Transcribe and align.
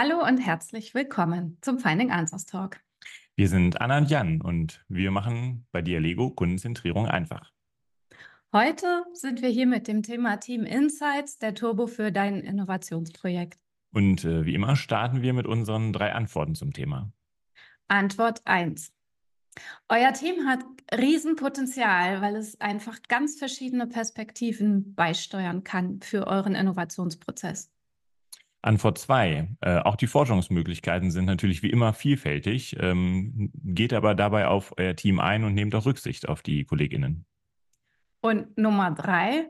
Hallo 0.00 0.24
und 0.24 0.38
herzlich 0.38 0.94
willkommen 0.94 1.58
zum 1.60 1.80
Finding 1.80 2.12
Answers 2.12 2.46
Talk. 2.46 2.78
Wir 3.34 3.48
sind 3.48 3.80
Anna 3.80 3.98
und 3.98 4.08
Jan 4.08 4.40
und 4.40 4.84
wir 4.86 5.10
machen 5.10 5.66
bei 5.72 5.82
Dialego 5.82 6.30
Kundenzentrierung 6.30 7.08
einfach. 7.08 7.50
Heute 8.52 9.02
sind 9.12 9.42
wir 9.42 9.48
hier 9.48 9.66
mit 9.66 9.88
dem 9.88 10.04
Thema 10.04 10.36
Team 10.36 10.62
Insights, 10.62 11.38
der 11.40 11.52
Turbo 11.56 11.88
für 11.88 12.12
dein 12.12 12.42
Innovationsprojekt. 12.42 13.58
Und 13.92 14.24
äh, 14.24 14.46
wie 14.46 14.54
immer 14.54 14.76
starten 14.76 15.20
wir 15.20 15.32
mit 15.32 15.48
unseren 15.48 15.92
drei 15.92 16.12
Antworten 16.12 16.54
zum 16.54 16.72
Thema. 16.72 17.10
Antwort 17.88 18.40
1. 18.44 18.92
Euer 19.88 20.12
Team 20.12 20.46
hat 20.46 20.60
Riesenpotenzial, 20.96 22.22
weil 22.22 22.36
es 22.36 22.60
einfach 22.60 23.00
ganz 23.08 23.36
verschiedene 23.36 23.88
Perspektiven 23.88 24.94
beisteuern 24.94 25.64
kann 25.64 26.00
für 26.02 26.28
euren 26.28 26.54
Innovationsprozess. 26.54 27.72
Antwort 28.62 28.98
zwei. 28.98 29.48
Äh, 29.60 29.78
auch 29.78 29.96
die 29.96 30.06
Forschungsmöglichkeiten 30.06 31.10
sind 31.10 31.26
natürlich 31.26 31.62
wie 31.62 31.70
immer 31.70 31.92
vielfältig. 31.92 32.76
Ähm, 32.80 33.50
geht 33.54 33.92
aber 33.92 34.14
dabei 34.14 34.48
auf 34.48 34.74
euer 34.76 34.96
Team 34.96 35.20
ein 35.20 35.44
und 35.44 35.54
nehmt 35.54 35.74
auch 35.74 35.86
Rücksicht 35.86 36.28
auf 36.28 36.42
die 36.42 36.64
KollegInnen. 36.64 37.24
Und 38.20 38.58
Nummer 38.58 38.90
drei, 38.90 39.46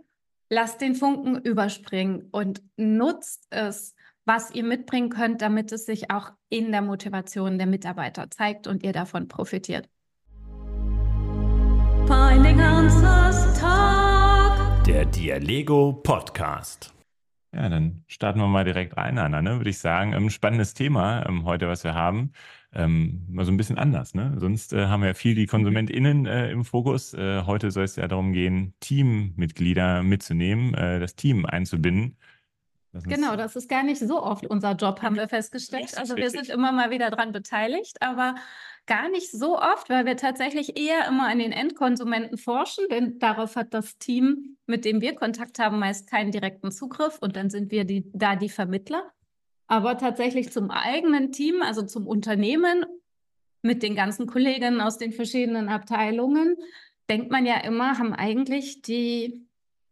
lasst 0.50 0.80
den 0.80 0.94
Funken 0.94 1.36
überspringen 1.36 2.28
und 2.30 2.62
nutzt 2.76 3.46
es, 3.50 3.94
was 4.24 4.50
ihr 4.54 4.64
mitbringen 4.64 5.08
könnt, 5.08 5.40
damit 5.40 5.72
es 5.72 5.86
sich 5.86 6.10
auch 6.10 6.32
in 6.50 6.70
der 6.70 6.82
Motivation 6.82 7.56
der 7.56 7.66
Mitarbeiter 7.66 8.30
zeigt 8.30 8.66
und 8.66 8.82
ihr 8.82 8.92
davon 8.92 9.26
profitiert. 9.26 9.88
Finding 12.06 12.60
Answers 12.60 13.58
Talk. 13.58 14.84
Der 14.84 15.04
Dialego 15.06 15.92
Podcast. 16.02 16.97
Ja, 17.54 17.68
dann 17.70 18.04
starten 18.06 18.40
wir 18.40 18.46
mal 18.46 18.64
direkt 18.64 18.96
rein, 18.96 19.18
Anna, 19.18 19.40
ne? 19.40 19.56
würde 19.56 19.70
ich 19.70 19.78
sagen. 19.78 20.14
Ein 20.14 20.24
ähm, 20.24 20.30
spannendes 20.30 20.74
Thema 20.74 21.26
ähm, 21.26 21.44
heute, 21.44 21.66
was 21.66 21.82
wir 21.82 21.94
haben. 21.94 22.32
Ähm, 22.74 23.24
mal 23.30 23.46
so 23.46 23.52
ein 23.52 23.56
bisschen 23.56 23.78
anders. 23.78 24.14
Ne? 24.14 24.34
Sonst 24.38 24.74
äh, 24.74 24.86
haben 24.86 25.00
wir 25.00 25.08
ja 25.08 25.14
viel 25.14 25.34
die 25.34 25.46
KonsumentInnen 25.46 26.26
äh, 26.26 26.50
im 26.50 26.64
Fokus. 26.64 27.14
Äh, 27.14 27.44
heute 27.46 27.70
soll 27.70 27.84
es 27.84 27.96
ja 27.96 28.06
darum 28.06 28.34
gehen, 28.34 28.74
Teammitglieder 28.80 30.02
mitzunehmen, 30.02 30.74
äh, 30.74 31.00
das 31.00 31.16
Team 31.16 31.46
einzubinden. 31.46 32.18
Genau, 32.92 33.36
das 33.36 33.56
ist 33.56 33.68
gar 33.68 33.82
nicht 33.82 34.00
so 34.00 34.22
oft 34.22 34.46
unser 34.46 34.72
Job, 34.72 35.02
haben 35.02 35.16
wir 35.16 35.28
festgestellt. 35.28 35.96
Also 35.96 36.16
wir 36.16 36.30
sind 36.30 36.48
immer 36.48 36.72
mal 36.72 36.90
wieder 36.90 37.10
dran 37.10 37.32
beteiligt, 37.32 38.00
aber 38.00 38.34
gar 38.88 39.08
nicht 39.08 39.30
so 39.30 39.56
oft, 39.56 39.88
weil 39.88 40.06
wir 40.06 40.16
tatsächlich 40.16 40.76
eher 40.76 41.06
immer 41.06 41.28
an 41.28 41.38
den 41.38 41.52
Endkonsumenten 41.52 42.38
forschen, 42.38 42.84
denn 42.90 43.20
darauf 43.20 43.54
hat 43.54 43.72
das 43.72 43.98
Team, 43.98 44.56
mit 44.66 44.84
dem 44.84 45.00
wir 45.00 45.14
Kontakt 45.14 45.60
haben, 45.60 45.78
meist 45.78 46.10
keinen 46.10 46.32
direkten 46.32 46.72
Zugriff 46.72 47.18
und 47.20 47.36
dann 47.36 47.50
sind 47.50 47.70
wir 47.70 47.84
die, 47.84 48.10
da 48.12 48.34
die 48.34 48.48
Vermittler. 48.48 49.04
Aber 49.68 49.98
tatsächlich 49.98 50.50
zum 50.50 50.70
eigenen 50.70 51.30
Team, 51.30 51.62
also 51.62 51.82
zum 51.82 52.06
Unternehmen 52.06 52.84
mit 53.62 53.82
den 53.82 53.94
ganzen 53.94 54.26
Kolleginnen 54.26 54.80
aus 54.80 54.98
den 54.98 55.12
verschiedenen 55.12 55.68
Abteilungen, 55.68 56.56
denkt 57.10 57.30
man 57.30 57.44
ja 57.44 57.58
immer, 57.60 57.98
haben 57.98 58.14
eigentlich 58.14 58.82
die, 58.82 59.46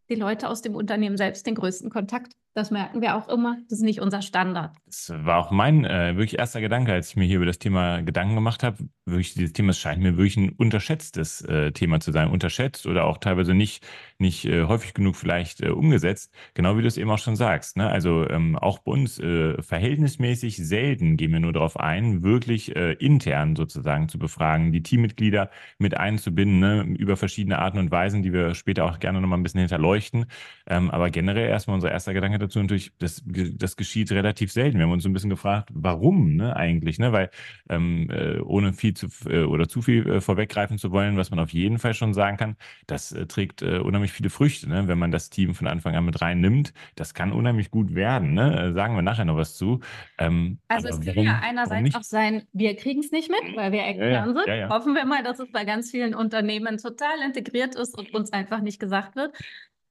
die 0.09 0.15
Leute 0.15 0.49
aus 0.49 0.63
dem 0.63 0.75
Unternehmen 0.75 1.19
selbst 1.19 1.47
den 1.47 1.55
größten 1.55 1.91
Kontakt. 1.91 2.33
Das 2.57 2.71
merken 2.71 3.03
wir 3.03 3.17
auch 3.17 3.29
immer. 3.29 3.59
Das 3.69 3.81
ist 3.81 3.85
nicht 3.85 4.01
unser 4.01 4.23
Standard. 4.23 4.75
Das 4.87 5.13
war 5.15 5.37
auch 5.37 5.51
mein 5.51 5.85
äh, 5.85 6.17
wirklich 6.17 6.39
erster 6.39 6.63
Gedanke, 6.63 6.91
als 6.91 7.11
ich 7.11 7.17
mir 7.17 7.27
hier 7.27 7.37
über 7.37 7.45
das 7.45 7.59
Thema 7.59 8.01
Gedanken 8.01 8.35
gemacht 8.35 8.63
habe. 8.63 8.79
Wirklich, 9.05 9.35
dieses 9.35 9.53
Thema 9.53 9.75
scheint 9.75 10.03
mir 10.03 10.17
wirklich 10.17 10.39
ein 10.39 10.49
unterschätztes 10.49 11.43
äh, 11.43 11.73
Thema 11.73 12.01
zu 12.01 12.13
sein. 12.13 12.31
Unterschätzt 12.31 12.87
oder 12.87 13.05
auch 13.05 13.19
teilweise 13.19 13.53
nicht, 13.53 13.87
nicht 14.19 14.47
äh, 14.47 14.65
häufig 14.65 14.95
genug 14.95 15.17
vielleicht 15.17 15.61
äh, 15.61 15.69
umgesetzt. 15.69 16.33
Genau 16.55 16.79
wie 16.79 16.81
du 16.81 16.89
es 16.89 16.97
eben 16.97 17.11
auch 17.11 17.19
schon 17.19 17.37
sagst. 17.37 17.77
Ne? 17.77 17.91
Also 17.91 18.27
ähm, 18.27 18.57
auch 18.57 18.79
bei 18.79 18.93
uns 18.93 19.19
äh, 19.19 19.61
verhältnismäßig 19.61 20.57
selten 20.57 21.19
gehen 21.19 21.33
wir 21.33 21.41
nur 21.41 21.53
darauf 21.53 21.79
ein, 21.79 22.23
wirklich 22.23 22.75
äh, 22.75 22.95
intern 22.95 23.55
sozusagen 23.55 24.09
zu 24.09 24.19
befragen, 24.19 24.73
die 24.73 24.83
Teammitglieder 24.83 25.51
mit 25.79 25.99
einzubinden, 25.99 26.59
ne? 26.61 26.85
über 26.97 27.19
verschiedene 27.19 27.59
Arten 27.59 27.79
und 27.79 27.91
Weisen, 27.91 28.23
die 28.23 28.33
wir 28.33 28.55
später 28.55 28.87
auch 28.87 28.99
gerne 28.99 29.21
nochmal 29.21 29.39
ein 29.39 29.43
bisschen 29.43 29.61
hinterleuchten. 29.61 30.25
Ähm, 30.67 30.91
aber 30.91 31.11
generell 31.11 31.51
erstmal 31.51 31.75
unser 31.75 31.93
erster 31.93 32.15
Gedanke 32.15 32.46
dazu 32.47 32.61
natürlich, 32.61 32.93
das, 32.99 33.23
das 33.25 33.77
geschieht 33.77 34.11
relativ 34.13 34.53
selten. 34.53 34.79
Wir 34.79 34.85
haben 34.85 34.93
uns 34.93 35.03
so 35.03 35.09
ein 35.09 35.13
bisschen 35.13 35.31
gefragt, 35.31 35.71
warum 35.73 36.37
ne, 36.37 36.57
eigentlich, 36.57 36.99
ne? 36.99 37.13
Weil 37.13 37.31
ähm, 37.69 38.09
äh, 38.11 38.39
ohne 38.41 38.73
viel 38.73 38.95
zu 38.95 39.09
äh, 39.29 39.45
oder 39.45 39.69
zu 39.69 39.83
viel 39.83 40.09
äh, 40.09 40.21
vorweggreifen 40.21 40.79
zu 40.79 40.91
wollen, 40.91 41.17
was 41.17 41.31
man 41.31 41.39
auf 41.39 41.51
jeden 41.51 41.79
Fall 41.79 41.95
schon 41.95 42.15
sagen 42.15 42.37
kann, 42.37 42.57
das 42.87 43.15
trägt 43.29 43.63
unheimlich 43.63 44.13
viele 44.13 44.31
Früchte, 44.31 44.69
ne? 44.69 44.89
wenn 44.89 44.99
man 44.99 45.11
das 45.11 45.31
Team 45.31 45.55
von 45.55 45.67
Anfang 45.67 45.95
an 45.95 46.05
mit 46.05 46.21
reinnimmt. 46.21 46.73
Das 46.95 47.15
kann 47.15 47.33
unheimlich 47.33 47.71
gut 47.71 47.95
werden, 47.95 48.35
ne? 48.35 48.73
Sagen 48.73 48.95
wir 48.95 49.03
nachher 49.03 49.25
noch 49.25 49.37
was 49.37 49.57
zu. 49.57 49.81
Ähm, 50.19 50.59
also 50.69 50.89
es 50.89 51.01
kann 51.01 51.23
ja 51.23 51.41
einerseits 51.43 51.95
auch 51.95 52.03
sein, 52.03 52.43
wir 52.53 52.77
kriegen 52.77 53.01
es 53.01 53.11
nicht 53.11 53.31
mit, 53.31 53.57
weil 53.57 53.73
wir 53.73 53.85
extern 53.85 54.11
ja, 54.11 54.27
ja, 54.27 54.33
sind. 54.33 54.47
Ja, 54.47 54.69
Hoffen 54.69 54.95
wir 54.95 55.05
mal, 55.05 55.23
dass 55.23 55.39
es 55.39 55.51
bei 55.51 55.65
ganz 55.65 55.91
vielen 55.91 56.15
Unternehmen 56.15 56.79
total 56.79 57.21
integriert 57.25 57.75
ist 57.75 57.97
und 57.97 58.15
uns 58.15 58.33
einfach 58.33 58.61
nicht 58.61 58.79
gesagt 58.79 59.17
wird. 59.17 59.33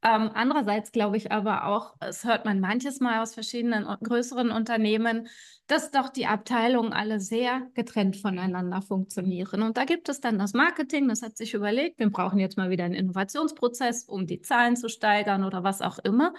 Ähm, 0.06 0.30
andererseits 0.36 0.92
glaube 0.92 1.18
ich 1.18 1.32
aber 1.32 1.66
auch, 1.66 1.96
es 2.00 2.26
hört 2.26 2.46
man 2.46 2.60
manches 2.60 3.00
Mal 3.00 3.24
aus 3.24 3.34
verschiedenen 3.34 3.86
größeren 3.86 4.52
Unternehmen, 4.52 5.28
dass 5.66 5.90
doch 5.90 6.10
die 6.10 6.28
Abteilungen 6.28 6.94
alle 6.94 7.20
sehr 7.20 7.64
getrennt 7.74 8.16
voneinander 8.16 8.84
funktionieren. 8.84 9.64
Und 9.64 9.78
da 9.78 9.86
gibt 9.86 10.08
es 10.08 10.22
dann 10.22 10.38
das 10.38 10.54
Marketing, 10.54 11.08
das 11.08 11.24
hat 11.24 11.36
sich 11.38 11.56
überlegt, 11.56 11.98
wir 11.98 12.12
brauchen 12.12 12.38
jetzt 12.38 12.56
mal 12.56 12.70
wieder 12.70 12.84
einen 12.84 12.94
Innovationsprozess, 12.94 14.04
um 14.04 14.28
die 14.28 14.42
Zahlen 14.42 14.76
zu 14.76 14.90
steigern 14.90 15.44
oder 15.44 15.64
was 15.64 15.82
auch 15.82 15.98
immer. 15.98 16.36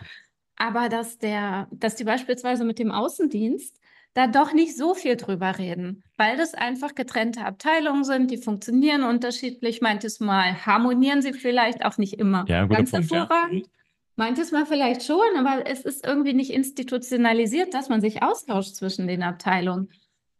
Aber 0.55 0.89
dass 0.89 1.19
der, 1.19 1.67
dass 1.73 1.97
die 1.97 2.05
beispielsweise 2.05 2.65
mit 2.65 2.79
dem 2.79 2.93
Außendienst 2.93 3.81
da 4.17 4.27
doch 4.27 4.55
nicht 4.55 4.75
so 4.75 4.95
viel 4.95 5.17
drüber 5.17 5.59
reden, 5.59 6.03
weil 6.17 6.39
das 6.39 6.55
einfach 6.55 6.95
getrennte 6.95 7.45
Abteilungen 7.45 8.03
sind, 8.03 8.31
die 8.31 8.39
funktionieren 8.39 9.03
unterschiedlich. 9.03 9.83
Manches 9.83 10.21
Mal 10.21 10.65
harmonieren 10.65 11.21
sie 11.21 11.35
vielleicht 11.35 11.85
auch 11.85 11.99
nicht 11.99 12.15
immer 12.15 12.47
ja, 12.49 12.65
ganz 12.65 12.93
Punkt, 12.93 13.13
hervorragend. 13.13 13.67
Ja. 13.67 13.73
Manches 14.17 14.53
Mal 14.53 14.65
vielleicht 14.65 15.03
schon, 15.03 15.19
aber 15.37 15.67
es 15.67 15.83
ist 15.83 16.07
irgendwie 16.07 16.33
nicht 16.33 16.51
institutionalisiert, 16.51 17.75
dass 17.75 17.91
man 17.91 18.01
sich 18.01 18.23
austauscht 18.23 18.77
zwischen 18.77 19.07
den 19.07 19.23
Abteilungen 19.23 19.91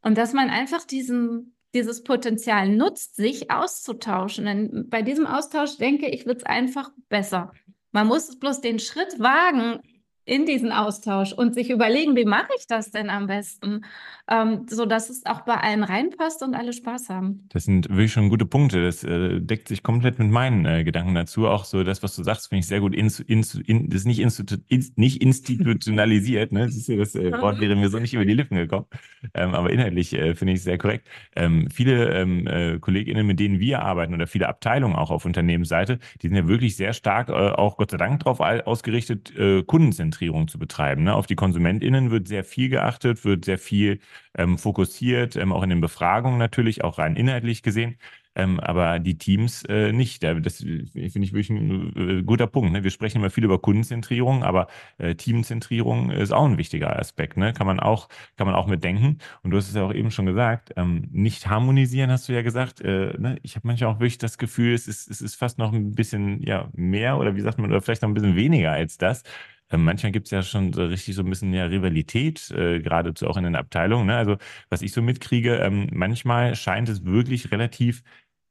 und 0.01 0.17
dass 0.17 0.33
man 0.33 0.49
einfach 0.49 0.87
diesen, 0.87 1.55
dieses 1.75 2.03
Potenzial 2.03 2.71
nutzt, 2.71 3.17
sich 3.17 3.51
auszutauschen. 3.51 4.47
Denn 4.47 4.87
bei 4.89 5.03
diesem 5.03 5.27
Austausch 5.27 5.77
denke 5.77 6.09
ich, 6.09 6.25
wird 6.25 6.39
es 6.39 6.47
einfach 6.47 6.93
besser. 7.11 7.53
Man 7.93 8.07
muss 8.07 8.39
bloß 8.39 8.63
den 8.63 8.79
Schritt 8.79 9.19
wagen, 9.19 9.81
in 10.27 10.45
diesen 10.45 10.73
Austausch 10.73 11.33
und 11.33 11.55
sich 11.55 11.71
überlegen, 11.71 12.17
wie 12.17 12.25
mache 12.25 12.49
ich 12.59 12.67
das 12.67 12.91
denn 12.91 13.11
am 13.11 13.29
besten, 13.29 13.85
ähm, 14.29 14.67
so 14.69 14.85
dass 14.85 15.09
es 15.09 15.25
auch 15.25 15.43
bei 15.43 15.55
allen 15.55 15.85
reinpasst 15.85 16.43
und 16.43 16.55
alle 16.55 16.73
Spaß 16.73 17.11
haben. 17.11 17.49
Das 17.51 17.65
sind 17.65 17.89
wirklich 17.89 18.13
schon 18.13 18.29
gute 18.29 18.45
Punkte. 18.45 18.83
Das 18.85 19.05
äh, 19.05 19.41
deckt 19.41 19.69
sich 19.69 19.85
komplett 19.85 20.19
mit 20.19 20.29
meinen 20.29 20.67
äh, 20.67 20.83
Gedanken 20.83 21.15
dazu. 21.15 21.47
Auch 21.47 21.65
so 21.65 21.85
das, 21.85 22.03
was 22.03 22.17
du 22.17 22.25
sagst, 22.25 22.49
finde 22.49 22.61
ich 22.61 22.67
sehr 22.67 22.81
gut. 22.81 22.93
Insu, 22.93 23.23
insu, 23.25 23.61
in, 23.65 23.89
das 23.89 24.01
ist 24.01 24.07
nicht, 24.07 24.19
institu, 24.19 24.57
in, 24.67 24.85
nicht 24.97 25.23
institutionalisiert. 25.23 26.51
Ne? 26.51 26.67
Das, 26.67 26.75
ist 26.75 26.89
ja 26.89 26.97
das 26.97 27.15
äh, 27.15 27.31
Wort 27.41 27.61
wäre 27.61 27.77
mir 27.77 27.89
so 27.89 28.01
nicht 28.01 28.15
über 28.15 28.25
die 28.25 28.35
Lippen 28.35 28.57
gekommen. 28.57 28.87
Ähm, 29.33 29.55
aber 29.55 29.71
inhaltlich 29.71 30.13
äh, 30.13 30.35
finde 30.35 30.55
ich 30.55 30.59
es 30.59 30.65
sehr 30.65 30.79
korrekt. 30.79 31.07
Ähm, 31.37 31.69
viele 31.71 32.13
ähm, 32.15 32.49
äh, 32.49 32.81
KollegInnen, 32.81 33.25
mit 33.25 33.39
denen 33.39 33.61
wir 33.61 33.83
arbeiten 33.83 34.13
oder 34.13 34.27
viele 34.27 34.49
Abteilungen 34.49 34.97
auch 34.97 35.13
auf 35.13 35.25
Unternehmensseite, 35.25 36.01
die 36.21 36.27
sind 36.27 36.37
ja 36.37 36.49
wirklich 36.49 36.75
sehr 36.75 36.93
stark, 36.95 37.29
äh, 37.29 37.33
auch 37.33 37.77
Gott 37.77 37.93
sei 37.93 37.97
Dank 37.97 38.25
darauf 38.25 38.41
ausgerichtet, 38.41 39.33
äh, 39.39 39.63
kundenzentriert 39.63 40.16
Kundenzentrierung 40.17 40.49
zu 40.49 40.59
betreiben. 40.59 41.05
Ne? 41.05 41.15
Auf 41.15 41.27
die 41.27 41.37
KonsumentInnen 41.37 42.11
wird 42.11 42.29
sehr 42.29 42.45
viel 42.45 42.69
geachtet, 42.69 43.25
wird 43.25 43.45
sehr 43.45 43.59
viel 43.59 44.01
ähm, 44.37 44.59
fokussiert, 44.59 45.37
ähm, 45.37 45.53
auch 45.53 45.63
in 45.63 45.71
den 45.71 45.81
Befragungen 45.81 46.39
natürlich, 46.39 46.85
auch 46.85 46.99
rein 46.99 47.17
inhaltlich 47.17 47.63
gesehen. 47.63 47.97
Ähm, 48.39 48.61
aber 48.61 48.99
die 48.99 49.17
Teams 49.17 49.65
äh, 49.65 49.93
nicht. 49.93 50.23
Das 50.23 50.59
finde 50.59 50.91
ich 50.93 51.33
wirklich 51.33 51.49
ein 51.49 52.19
äh, 52.19 52.23
guter 52.23 52.47
Punkt. 52.47 52.71
Ne? 52.71 52.85
Wir 52.85 52.91
sprechen 52.91 53.19
immer 53.19 53.31
viel 53.31 53.45
über 53.45 53.59
Kundenzentrierung, 53.59 54.45
aber 54.45 54.67
äh, 54.99 55.15
Teamzentrierung 55.15 56.11
ist 56.11 56.33
auch 56.33 56.45
ein 56.45 56.59
wichtiger 56.59 56.99
Aspekt. 56.99 57.39
Ne? 57.39 57.55
Kann 57.55 57.67
man 57.67 57.81
auch, 57.81 58.09
kann 58.37 58.47
man 58.47 58.55
auch 58.55 58.67
mitdenken. 58.67 59.19
Und 59.43 59.53
du 59.53 59.57
hast 59.57 59.69
es 59.69 59.75
ja 59.75 59.85
auch 59.85 59.95
eben 59.95 60.11
schon 60.11 60.27
gesagt, 60.27 60.75
ähm, 60.77 61.09
nicht 61.13 61.49
harmonisieren, 61.49 62.11
hast 62.11 62.29
du 62.29 62.35
ja 62.35 62.43
gesagt. 62.43 62.83
Äh, 62.83 63.15
ne? 63.19 63.39
Ich 63.43 63.57
habe 63.57 63.67
manchmal 63.67 63.95
auch 63.95 64.01
wirklich 64.01 64.19
das 64.19 64.37
Gefühl, 64.37 64.75
es 64.75 64.87
ist, 64.87 65.11
es 65.11 65.23
ist 65.23 65.37
fast 65.37 65.57
noch 65.59 65.73
ein 65.73 65.93
bisschen 65.93 66.43
ja, 66.43 66.69
mehr 66.75 67.17
oder 67.17 67.37
wie 67.37 67.41
sagt 67.41 67.59
man, 67.59 67.71
oder 67.71 67.81
vielleicht 67.81 68.03
noch 68.03 68.11
ein 68.11 68.15
bisschen 68.15 68.37
weniger 68.37 68.73
als 68.73 68.99
das. 68.99 69.23
Ähm, 69.71 69.85
manchmal 69.85 70.13
gibt 70.13 70.27
es 70.27 70.31
ja 70.31 70.43
schon 70.43 70.73
so 70.73 70.85
richtig 70.85 71.15
so 71.17 71.23
ein 71.23 71.31
bisschen 71.31 71.53
ja 71.53 71.65
Rivalität, 71.67 72.51
äh, 72.53 72.81
geradezu 72.81 73.27
auch 73.29 73.37
in 73.37 73.45
den 73.45 73.57
Abteilungen. 73.57 74.07
Ne? 74.07 74.17
Also 74.17 74.37
was 74.71 74.83
ich 74.83 74.93
so 74.93 75.03
mitkriege, 75.03 75.57
ähm, 75.57 75.89
manchmal 75.93 76.55
scheint 76.55 76.89
es 76.89 77.05
wirklich 77.05 77.51
relativ 77.51 78.03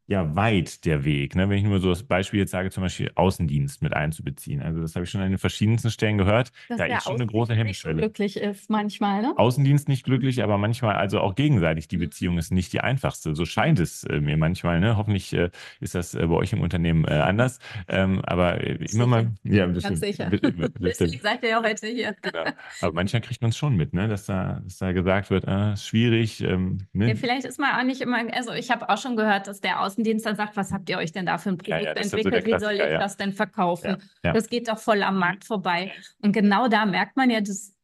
ja 0.07 0.36
weit 0.36 0.86
der 0.86 1.04
Weg. 1.04 1.36
Ne? 1.36 1.50
Wenn 1.50 1.57
ich 1.57 1.63
nur 1.63 1.80
so 1.80 1.90
das 1.90 2.04
Beispiel 2.04 2.40
jetzt 2.42 2.52
sage, 2.52 2.69
zum 2.69 2.84
Beispiel 2.84 3.12
Außendienst 3.16 3.81
mit 3.81 3.94
einzubeziehen. 3.94 4.62
Also 4.62 4.81
das 4.81 4.96
habe 4.96 5.06
ich 5.06 5.10
schon 5.10 5.22
an 5.22 5.30
den 5.30 5.40
verschiedensten 5.40 5.90
Stellen 5.90 6.18
gehört. 6.18 6.52
Dass 6.69 6.78
da 6.78 6.86
ist 6.86 7.04
schon 7.04 7.16
eine 7.16 7.25
große 7.25 7.56
Hemmschwelle. 7.56 8.02
glücklich 8.02 8.38
ist 8.38 8.69
manchmal, 8.69 9.24
ne? 9.24 9.34
Außendienst 9.36 9.88
nicht 9.88 10.04
glücklich, 10.04 10.44
aber 10.44 10.57
manchmal 10.57 10.96
also 10.96 11.19
auch 11.19 11.34
gegenseitig. 11.34 11.88
Die 11.88 11.98
mhm. 11.98 12.02
Beziehung 12.02 12.38
ist 12.38 12.52
nicht 12.52 12.72
die 12.74 12.81
einfachste. 12.81 13.34
So 13.36 13.46
scheint 13.46 13.80
es 13.80 14.04
äh, 14.04 14.19
mir 14.19 14.38
manchmal. 14.38 14.80
Ne? 14.80 14.96
Hoffentlich 14.96 15.34
äh, 15.34 15.50
ist 15.80 15.96
das 15.96 16.13
äh, 16.13 16.28
bei 16.28 16.36
euch 16.36 16.54
im 16.54 16.62
Unternehmen 16.62 17.06
äh, 17.06 17.13
anders. 17.13 17.60
Ähm, 17.88 18.22
aber 18.25 18.62
äh, 18.62 18.78
immer 18.92 19.07
mal. 19.07 19.31
Ja, 19.44 19.66
das 19.66 19.84
Ganz 19.84 20.00
sicher. 20.00 20.30
Deswegen 20.30 21.19
seid 21.19 21.42
ihr 21.44 21.50
ja 21.50 21.63
heute 21.63 21.88
hier. 21.88 22.16
Genau. 22.22 22.44
Aber 22.81 22.94
manchmal 22.94 23.22
kriegt 23.22 23.42
man 23.42 23.50
es 23.50 23.57
schon 23.57 23.75
mit, 23.75 23.94
ne? 23.94 24.07
dass, 24.07 24.25
da, 24.25 24.62
dass 24.63 24.78
da 24.78 24.92
gesagt 24.92 25.31
wird, 25.31 25.46
äh, 25.46 25.75
schwierig. 25.78 26.42
Ähm, 26.42 26.80
ne? 26.94 27.10
ja, 27.10 27.16
vielleicht 27.16 27.46
ist 27.46 27.60
man 27.60 27.80
auch 27.80 27.84
nicht 27.84 28.02
immer, 28.02 28.18
also 28.34 28.54
ich 28.54 28.69
habe 28.69 28.90
auch 28.90 28.98
schon 28.98 29.16
gehört, 29.16 29.48
dass 29.48 29.62
der 29.62 29.81
Außendienst 29.81 29.94
dann 30.03 30.36
sagt, 30.36 30.57
was 30.57 30.71
habt 30.71 30.89
ihr 30.89 30.97
euch 30.97 31.12
denn 31.12 31.25
da 31.25 31.38
für 31.38 31.50
ein 31.50 31.57
Produkt 31.57 31.81
ja, 31.81 31.94
ja, 31.94 31.94
entwickelt? 31.94 32.45
So 32.45 32.53
Wie 32.53 32.59
soll 32.59 32.74
ich 32.74 33.00
das 33.00 33.18
denn 33.18 33.33
verkaufen? 33.33 33.97
Das 34.21 34.50
geht 34.50 34.68
doch 34.68 34.80
voll 34.80 35.03
am 35.03 35.18
Markt 35.18 35.45
vorbei. 35.45 35.92
Und 36.21 36.31
genau 36.31 36.68
da 36.68 36.86
merkt 36.86 37.15
man 37.18 37.30
ja, 37.30 37.42
dass 37.42 37.75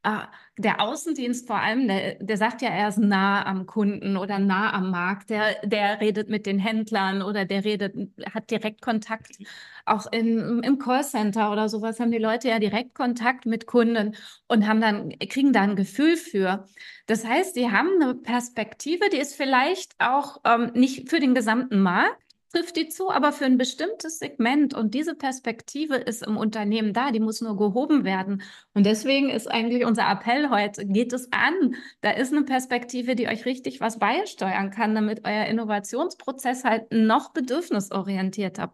der 0.58 0.82
Außendienst 0.82 1.48
vor 1.48 1.58
allem, 1.58 1.88
der, 1.88 2.16
der 2.16 2.38
sagt 2.38 2.62
ja, 2.62 2.70
er 2.70 2.90
ist 2.90 2.98
nah 2.98 3.46
am 3.46 3.66
Kunden 3.66 4.18
oder 4.18 4.40
nah 4.40 4.74
am 4.74 4.90
Markt. 4.92 5.30
Der, 5.30 5.56
der 5.64 6.02
redet 6.02 6.30
mit 6.30 6.46
den 6.46 6.60
Händlern 6.60 7.22
oder 7.22 7.46
der 7.46 7.64
redet, 7.64 7.96
hat 8.34 8.50
direkt 8.50 8.82
Kontakt. 8.82 9.38
Auch 9.86 10.12
in, 10.12 10.64
im 10.64 10.78
Callcenter 10.80 11.52
oder 11.52 11.70
sowas 11.70 12.00
haben 12.00 12.12
die 12.12 12.18
Leute 12.18 12.50
ja 12.50 12.60
direkt 12.60 12.96
Kontakt 12.96 13.46
mit 13.46 13.68
Kunden 13.68 14.16
und 14.48 14.68
haben 14.68 14.82
dann, 14.82 15.10
kriegen 15.30 15.54
da 15.54 15.62
ein 15.62 15.76
Gefühl 15.76 16.18
für. 16.18 16.66
Das 17.06 17.26
heißt, 17.26 17.56
sie 17.56 17.72
haben 17.72 17.90
eine 18.02 18.16
Perspektive, 18.16 19.10
die 19.10 19.18
ist 19.18 19.36
vielleicht 19.36 19.94
auch 20.00 20.38
ähm, 20.46 20.72
nicht 20.74 21.10
für 21.10 21.20
den 21.20 21.36
gesamten 21.36 21.82
Markt, 21.82 22.21
trifft 22.52 22.76
die 22.76 22.90
zu, 22.90 23.10
aber 23.10 23.32
für 23.32 23.46
ein 23.46 23.58
bestimmtes 23.58 24.20
Segment. 24.20 24.74
Und 24.74 24.94
diese 24.94 25.16
Perspektive 25.16 25.96
ist 25.96 26.26
im 26.26 26.38
Unternehmen 26.38 26.94
da, 26.94 27.12
die 27.12 27.20
muss 27.20 27.42
nur 27.42 27.58
gehoben 27.58 28.04
werden. 28.04 28.42
Und 28.74 28.86
deswegen 28.86 29.30
ist 29.30 29.50
eigentlich 29.50 29.86
unser 29.86 30.10
Appell 30.10 30.50
heute, 30.50 30.86
geht 30.86 31.14
es 31.14 31.32
an. 31.32 31.76
Da 32.02 32.12
ist 32.12 32.34
eine 32.34 32.44
Perspektive, 32.44 33.16
die 33.16 33.28
euch 33.28 33.46
richtig 33.46 33.82
was 33.82 34.00
beisteuern 34.00 34.72
kann, 34.72 34.96
damit 34.96 35.26
euer 35.26 35.46
Innovationsprozess 35.46 36.64
halt 36.64 36.92
noch 36.92 37.32
bedürfnisorientierter 37.32 38.74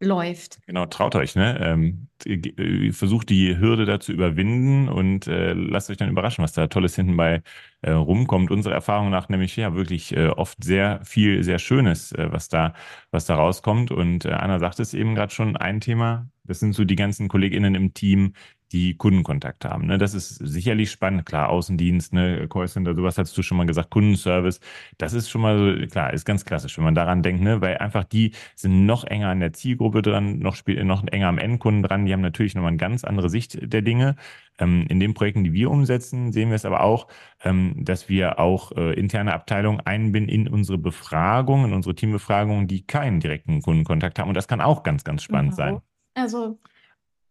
läuft. 0.00 0.60
Genau, 0.66 0.86
traut 0.86 1.14
euch, 1.14 1.34
ne? 1.34 1.58
Ähm, 1.60 2.08
äh, 2.24 2.92
versucht 2.92 3.28
die 3.30 3.58
Hürde 3.58 3.84
da 3.84 4.00
zu 4.00 4.12
überwinden 4.12 4.88
und 4.88 5.26
äh, 5.26 5.52
lasst 5.52 5.90
euch 5.90 5.96
dann 5.96 6.10
überraschen, 6.10 6.42
was 6.42 6.52
da 6.52 6.66
Tolles 6.66 6.96
hinten 6.96 7.16
bei 7.16 7.42
äh, 7.82 7.90
rumkommt. 7.90 8.50
Unsere 8.50 8.74
Erfahrung 8.74 9.10
nach 9.10 9.28
nämlich 9.28 9.56
ja 9.56 9.74
wirklich 9.74 10.16
äh, 10.16 10.28
oft 10.28 10.62
sehr 10.62 11.00
viel, 11.04 11.42
sehr 11.42 11.58
Schönes, 11.58 12.12
äh, 12.12 12.28
was 12.30 12.48
da, 12.48 12.74
was 13.10 13.26
da 13.26 13.36
rauskommt. 13.36 13.90
Und 13.90 14.24
äh, 14.24 14.30
Anna 14.30 14.58
sagt 14.58 14.80
es 14.80 14.94
eben 14.94 15.14
gerade 15.14 15.32
schon, 15.32 15.56
ein 15.56 15.80
Thema, 15.80 16.28
das 16.48 16.60
sind 16.60 16.74
so 16.74 16.84
die 16.84 16.96
ganzen 16.96 17.28
KollegInnen 17.28 17.74
im 17.74 17.94
Team, 17.94 18.32
die 18.72 18.96
Kundenkontakt 18.96 19.64
haben. 19.64 19.86
Ne? 19.86 19.98
Das 19.98 20.14
ist 20.14 20.36
sicherlich 20.36 20.90
spannend. 20.90 21.24
Klar, 21.24 21.48
Außendienst, 21.48 22.12
ne, 22.12 22.46
Callcenter, 22.48 22.94
sowas 22.94 23.16
hast 23.16 23.36
du 23.36 23.42
schon 23.42 23.56
mal 23.56 23.66
gesagt, 23.66 23.90
Kundenservice. 23.90 24.60
Das 24.98 25.14
ist 25.14 25.30
schon 25.30 25.40
mal 25.40 25.58
so, 25.58 25.86
klar, 25.86 26.12
ist 26.12 26.24
ganz 26.24 26.44
klassisch, 26.44 26.76
wenn 26.76 26.84
man 26.84 26.94
daran 26.94 27.22
denkt, 27.22 27.42
ne? 27.42 27.60
weil 27.60 27.78
einfach 27.78 28.04
die 28.04 28.32
sind 28.56 28.86
noch 28.86 29.04
enger 29.04 29.28
an 29.28 29.40
der 29.40 29.52
Zielgruppe 29.52 30.02
dran, 30.02 30.38
noch, 30.38 30.56
noch 30.66 31.06
enger 31.06 31.28
am 31.28 31.38
Endkunden 31.38 31.82
dran. 31.82 32.04
Die 32.04 32.12
haben 32.12 32.20
natürlich 32.20 32.54
nochmal 32.54 32.70
eine 32.70 32.78
ganz 32.78 33.04
andere 33.04 33.30
Sicht 33.30 33.58
der 33.62 33.82
Dinge. 33.82 34.16
Ähm, 34.58 34.86
in 34.88 35.00
den 35.00 35.14
Projekten, 35.14 35.44
die 35.44 35.52
wir 35.52 35.70
umsetzen, 35.70 36.32
sehen 36.32 36.50
wir 36.50 36.56
es 36.56 36.64
aber 36.64 36.82
auch, 36.82 37.06
ähm, 37.44 37.74
dass 37.78 38.08
wir 38.08 38.38
auch 38.38 38.72
äh, 38.72 38.92
interne 38.94 39.32
Abteilungen 39.32 39.80
einbinden 39.80 40.28
in 40.28 40.48
unsere 40.48 40.78
Befragung, 40.78 41.64
in 41.64 41.72
unsere 41.72 41.94
Teambefragungen, 41.94 42.66
die 42.66 42.84
keinen 42.84 43.20
direkten 43.20 43.62
Kundenkontakt 43.62 44.18
haben. 44.18 44.28
Und 44.28 44.34
das 44.34 44.48
kann 44.48 44.60
auch 44.60 44.82
ganz, 44.82 45.04
ganz 45.04 45.22
spannend 45.22 45.52
mhm. 45.52 45.56
sein. 45.56 45.80
Also 46.18 46.58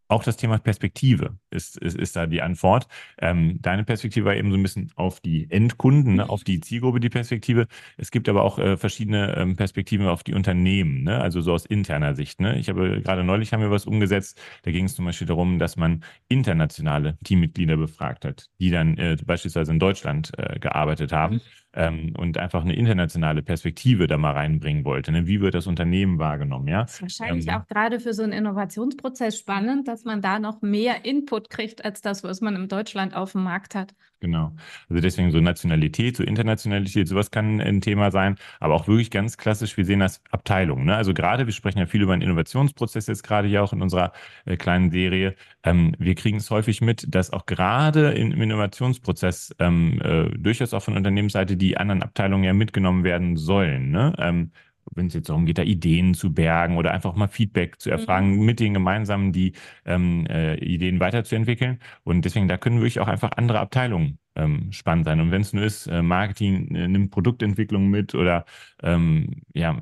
auch 0.07 0.23
das 0.23 0.37
Thema 0.37 0.57
Perspektive 0.57 1.37
ist, 1.49 1.77
ist, 1.77 1.97
ist 1.97 2.15
da 2.15 2.27
die 2.27 2.41
Antwort. 2.41 2.87
Ähm, 3.19 3.59
deine 3.61 3.83
Perspektive 3.83 4.25
war 4.25 4.35
eben 4.35 4.51
so 4.51 4.57
ein 4.57 4.63
bisschen 4.63 4.91
auf 4.95 5.19
die 5.19 5.49
Endkunden, 5.49 6.15
ne, 6.15 6.29
auf 6.29 6.43
die 6.43 6.59
Zielgruppe 6.59 6.99
die 6.99 7.09
Perspektive. 7.09 7.67
Es 7.97 8.11
gibt 8.11 8.29
aber 8.29 8.43
auch 8.43 8.59
äh, 8.59 8.77
verschiedene 8.77 9.35
ähm, 9.37 9.55
Perspektiven 9.55 10.07
auf 10.07 10.23
die 10.23 10.33
Unternehmen, 10.33 11.03
ne? 11.03 11.19
also 11.19 11.41
so 11.41 11.53
aus 11.53 11.65
interner 11.65 12.15
Sicht. 12.15 12.39
Ne? 12.39 12.57
Ich 12.59 12.69
habe 12.69 13.01
gerade 13.01 13.23
neulich 13.23 13.53
haben 13.53 13.61
wir 13.61 13.71
was 13.71 13.85
umgesetzt. 13.85 14.39
Da 14.63 14.71
ging 14.71 14.85
es 14.85 14.95
zum 14.95 15.05
Beispiel 15.05 15.27
darum, 15.27 15.59
dass 15.59 15.77
man 15.77 16.03
internationale 16.27 17.17
Teammitglieder 17.23 17.77
befragt 17.77 18.25
hat, 18.25 18.49
die 18.59 18.71
dann 18.71 18.97
äh, 18.97 19.17
beispielsweise 19.25 19.71
in 19.71 19.79
Deutschland 19.79 20.31
äh, 20.37 20.59
gearbeitet 20.59 21.11
haben. 21.11 21.35
Mhm 21.35 21.41
ähm, 21.77 22.13
und 22.17 22.37
einfach 22.39 22.63
eine 22.63 22.75
internationale 22.75 23.43
Perspektive 23.43 24.07
da 24.07 24.17
mal 24.17 24.31
reinbringen 24.31 24.83
wollte. 24.83 25.11
Ne? 25.11 25.27
Wie 25.27 25.41
wird 25.41 25.53
das 25.53 25.67
Unternehmen 25.67 26.17
wahrgenommen? 26.17 26.67
Ja? 26.67 26.81
Das 26.81 26.95
ist 26.95 27.01
wahrscheinlich 27.01 27.47
ähm, 27.47 27.53
auch 27.53 27.67
gerade 27.67 27.99
für 27.99 28.13
so 28.13 28.23
einen 28.23 28.33
Innovationsprozess 28.33 29.37
spannend, 29.37 29.87
dass 29.87 30.03
man 30.03 30.21
da 30.21 30.39
noch 30.39 30.63
mehr 30.63 31.05
Input 31.05 31.36
kriegt 31.45 31.85
als 31.85 32.01
das, 32.01 32.23
was 32.23 32.41
man 32.41 32.55
in 32.55 32.67
Deutschland 32.67 33.15
auf 33.15 33.33
dem 33.33 33.43
Markt 33.43 33.75
hat. 33.75 33.93
Genau. 34.19 34.53
Also 34.89 35.01
deswegen 35.01 35.31
so 35.31 35.39
Nationalität, 35.39 36.17
so 36.17 36.23
Internationalität, 36.23 37.07
sowas 37.07 37.29
kann 37.29 37.61
ein 37.61 37.81
Thema 37.81 38.11
sein, 38.11 38.35
aber 38.59 38.73
auch 38.73 38.87
wirklich 38.87 39.11
ganz 39.11 39.37
klassisch, 39.37 39.77
wir 39.77 39.85
sehen 39.85 39.99
das 39.99 40.21
Abteilungen. 40.31 40.85
Ne? 40.85 40.95
Also 40.95 41.13
gerade, 41.13 41.45
wir 41.45 41.53
sprechen 41.53 41.77
ja 41.79 41.85
viel 41.85 42.01
über 42.01 42.13
einen 42.13 42.23
Innovationsprozess 42.23 43.07
jetzt 43.07 43.23
gerade 43.23 43.47
hier 43.47 43.63
auch 43.63 43.73
in 43.73 43.81
unserer 43.81 44.13
äh, 44.45 44.57
kleinen 44.57 44.89
Serie. 44.89 45.35
Ähm, 45.63 45.93
wir 45.99 46.15
kriegen 46.15 46.37
es 46.37 46.49
häufig 46.49 46.81
mit, 46.81 47.05
dass 47.13 47.31
auch 47.31 47.45
gerade 47.45 48.11
im 48.11 48.41
Innovationsprozess 48.41 49.55
ähm, 49.59 50.01
äh, 50.01 50.29
durchaus 50.37 50.73
auch 50.73 50.81
von 50.81 50.97
Unternehmensseite 50.97 51.55
die 51.55 51.77
anderen 51.77 52.01
Abteilungen 52.01 52.43
ja 52.43 52.53
mitgenommen 52.53 53.03
werden 53.03 53.37
sollen. 53.37 53.91
Ne? 53.91 54.13
Ähm, 54.17 54.51
wenn 54.93 55.07
es 55.07 55.13
jetzt 55.13 55.29
darum 55.29 55.45
geht, 55.45 55.57
da 55.57 55.63
Ideen 55.63 56.13
zu 56.13 56.33
bergen 56.33 56.77
oder 56.77 56.91
einfach 56.91 57.15
mal 57.15 57.27
Feedback 57.27 57.79
zu 57.79 57.89
erfragen, 57.89 58.37
mhm. 58.37 58.45
mit 58.45 58.59
den 58.59 58.73
gemeinsamen 58.73 59.31
die 59.31 59.53
ähm, 59.85 60.25
äh, 60.27 60.55
Ideen 60.55 60.99
weiterzuentwickeln. 60.99 61.79
Und 62.03 62.25
deswegen, 62.25 62.47
da 62.47 62.57
können 62.57 62.77
wirklich 62.77 62.99
auch 62.99 63.07
einfach 63.07 63.31
andere 63.35 63.59
Abteilungen 63.59 64.19
ähm, 64.37 64.71
spannend 64.71 65.05
sein. 65.05 65.19
Und 65.19 65.31
wenn 65.31 65.41
es 65.41 65.53
nur 65.53 65.63
ist, 65.63 65.87
äh, 65.87 66.01
Marketing 66.01 66.73
äh, 66.75 66.87
nimmt 66.87 67.11
Produktentwicklung 67.11 67.89
mit 67.89 68.15
oder 68.15 68.45
ähm, 68.83 69.41
ja, 69.53 69.75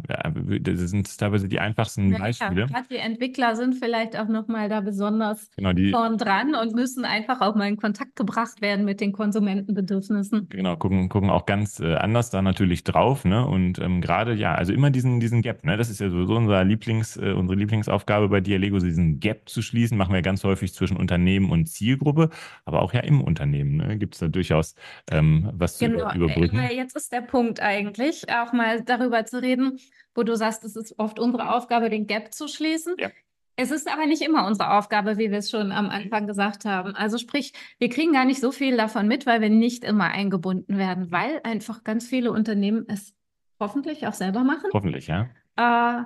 das 0.61 0.79
sind 0.79 1.17
teilweise 1.17 1.49
die 1.49 1.59
einfachsten 1.59 2.11
ja, 2.11 2.17
Beispiele. 2.17 2.61
Ja, 2.61 2.67
gerade 2.67 2.87
die 2.89 2.97
Entwickler 2.97 3.55
sind 3.55 3.75
vielleicht 3.75 4.17
auch 4.17 4.27
nochmal 4.27 4.69
da 4.69 4.79
besonders 4.79 5.49
genau, 5.57 5.73
die, 5.73 5.91
vorn 5.91 6.17
dran 6.17 6.55
und 6.55 6.73
müssen 6.73 7.03
einfach 7.03 7.41
auch 7.41 7.55
mal 7.55 7.67
in 7.67 7.77
Kontakt 7.77 8.15
gebracht 8.15 8.61
werden 8.61 8.85
mit 8.85 9.01
den 9.01 9.11
Konsumentenbedürfnissen. 9.11 10.47
Genau, 10.49 10.77
gucken, 10.77 11.09
gucken 11.09 11.29
auch 11.29 11.45
ganz 11.45 11.79
äh, 11.79 11.95
anders 11.95 12.29
da 12.29 12.41
natürlich 12.41 12.83
drauf. 12.85 13.25
Ne? 13.25 13.45
Und 13.45 13.79
ähm, 13.79 13.99
gerade, 13.99 14.33
ja, 14.33 14.55
also 14.55 14.71
immer 14.71 14.89
diesen, 14.89 15.19
diesen 15.19 15.41
Gap, 15.41 15.65
ne? 15.65 15.75
das 15.75 15.89
ist 15.89 15.99
ja 15.99 16.09
sowieso 16.09 16.35
unser 16.35 16.63
Lieblings, 16.63 17.17
äh, 17.17 17.33
unsere 17.33 17.59
Lieblingsaufgabe 17.59 18.29
bei 18.29 18.39
Dialego, 18.39 18.79
diesen 18.79 19.19
Gap 19.19 19.49
zu 19.49 19.61
schließen, 19.61 19.97
machen 19.97 20.13
wir 20.13 20.21
ganz 20.21 20.43
häufig 20.43 20.73
zwischen 20.73 20.95
Unternehmen 20.95 21.49
und 21.49 21.67
Zielgruppe, 21.67 22.29
aber 22.63 22.81
auch 22.81 22.93
ja 22.93 23.01
im 23.01 23.21
Unternehmen. 23.21 23.75
Ne? 23.77 23.97
Gibt 23.97 24.15
es 24.15 24.19
da 24.19 24.27
durchaus 24.45 24.75
ähm, 25.11 25.49
was 25.53 25.79
genau. 25.79 26.09
zu 26.09 26.17
überbrücken. 26.17 26.59
Äh, 26.59 26.75
jetzt 26.75 26.95
ist 26.95 27.11
der 27.11 27.21
Punkt 27.21 27.59
eigentlich, 27.59 28.29
auch 28.29 28.53
mal 28.53 28.81
darüber 28.81 29.25
zu 29.25 29.41
reden, 29.41 29.79
wo 30.13 30.23
du 30.23 30.35
sagst, 30.35 30.63
es 30.63 30.75
ist 30.75 30.97
oft 30.99 31.19
unsere 31.19 31.53
Aufgabe, 31.53 31.89
den 31.89 32.07
Gap 32.07 32.33
zu 32.33 32.47
schließen. 32.47 32.95
Ja. 32.99 33.09
Es 33.57 33.71
ist 33.71 33.91
aber 33.91 34.05
nicht 34.05 34.21
immer 34.21 34.45
unsere 34.45 34.71
Aufgabe, 34.77 35.17
wie 35.17 35.31
wir 35.31 35.37
es 35.37 35.49
schon 35.49 35.71
am 35.71 35.89
Anfang 35.89 36.27
gesagt 36.27 36.65
haben. 36.65 36.93
Also 36.93 37.17
sprich, 37.17 37.53
wir 37.79 37.89
kriegen 37.89 38.11
gar 38.11 38.25
nicht 38.25 38.41
so 38.41 38.51
viel 38.51 38.75
davon 38.75 39.07
mit, 39.07 39.25
weil 39.25 39.39
wir 39.39 39.49
nicht 39.49 39.85
immer 39.85 40.05
eingebunden 40.05 40.77
werden, 40.77 41.09
weil 41.11 41.39
einfach 41.43 41.83
ganz 41.85 42.05
viele 42.05 42.31
Unternehmen 42.31 42.85
es 42.89 43.13
hoffentlich 43.59 44.05
auch 44.07 44.13
selber 44.13 44.43
machen. 44.43 44.69
Hoffentlich, 44.73 45.07
ja. 45.07 45.29
Äh, 45.55 46.03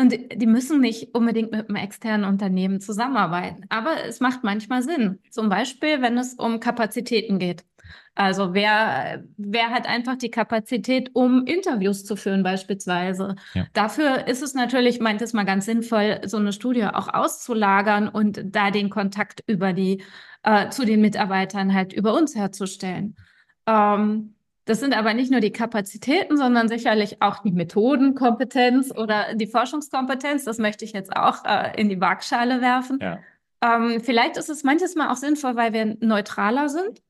und 0.00 0.14
die 0.34 0.46
müssen 0.46 0.80
nicht 0.80 1.14
unbedingt 1.14 1.52
mit 1.52 1.68
einem 1.68 1.76
externen 1.76 2.24
Unternehmen 2.24 2.80
zusammenarbeiten. 2.80 3.64
Aber 3.68 4.04
es 4.04 4.20
macht 4.20 4.44
manchmal 4.44 4.82
Sinn. 4.82 5.18
Zum 5.30 5.48
Beispiel, 5.48 6.00
wenn 6.00 6.16
es 6.16 6.34
um 6.34 6.60
Kapazitäten 6.60 7.38
geht. 7.38 7.64
Also 8.14 8.54
wer, 8.54 9.24
wer 9.36 9.70
hat 9.70 9.88
einfach 9.88 10.16
die 10.16 10.30
Kapazität, 10.30 11.10
um 11.14 11.46
Interviews 11.46 12.04
zu 12.04 12.16
führen 12.16 12.42
beispielsweise. 12.42 13.36
Ja. 13.54 13.66
Dafür 13.72 14.26
ist 14.26 14.42
es 14.42 14.54
natürlich, 14.54 15.00
meint 15.00 15.22
es 15.22 15.32
mal 15.32 15.44
ganz 15.44 15.64
sinnvoll, 15.64 16.20
so 16.26 16.36
eine 16.36 16.52
Studie 16.52 16.84
auch 16.84 17.08
auszulagern 17.12 18.08
und 18.08 18.40
da 18.44 18.70
den 18.70 18.90
Kontakt 18.90 19.42
über 19.46 19.72
die, 19.72 20.02
äh, 20.42 20.68
zu 20.70 20.84
den 20.84 21.00
Mitarbeitern 21.00 21.72
halt 21.72 21.92
über 21.92 22.14
uns 22.14 22.34
herzustellen. 22.34 23.16
Ähm, 23.66 24.34
das 24.66 24.78
sind 24.78 24.96
aber 24.96 25.14
nicht 25.14 25.30
nur 25.30 25.40
die 25.40 25.52
Kapazitäten, 25.52 26.36
sondern 26.36 26.68
sicherlich 26.68 27.22
auch 27.22 27.38
die 27.42 27.50
Methodenkompetenz 27.50 28.92
oder 28.96 29.34
die 29.34 29.46
Forschungskompetenz. 29.46 30.44
Das 30.44 30.58
möchte 30.58 30.84
ich 30.84 30.92
jetzt 30.92 31.16
auch 31.16 31.44
äh, 31.44 31.72
in 31.80 31.88
die 31.88 32.00
Waagschale 32.00 32.60
werfen. 32.60 32.98
Ja. 33.00 33.18
Ähm, 33.62 34.00
vielleicht 34.00 34.36
ist 34.36 34.48
es 34.48 34.62
manches 34.62 34.94
Mal 34.94 35.10
auch 35.10 35.16
sinnvoll, 35.16 35.56
weil 35.56 35.72
wir 35.72 35.96
neutraler 36.00 36.68
sind. 36.68 37.02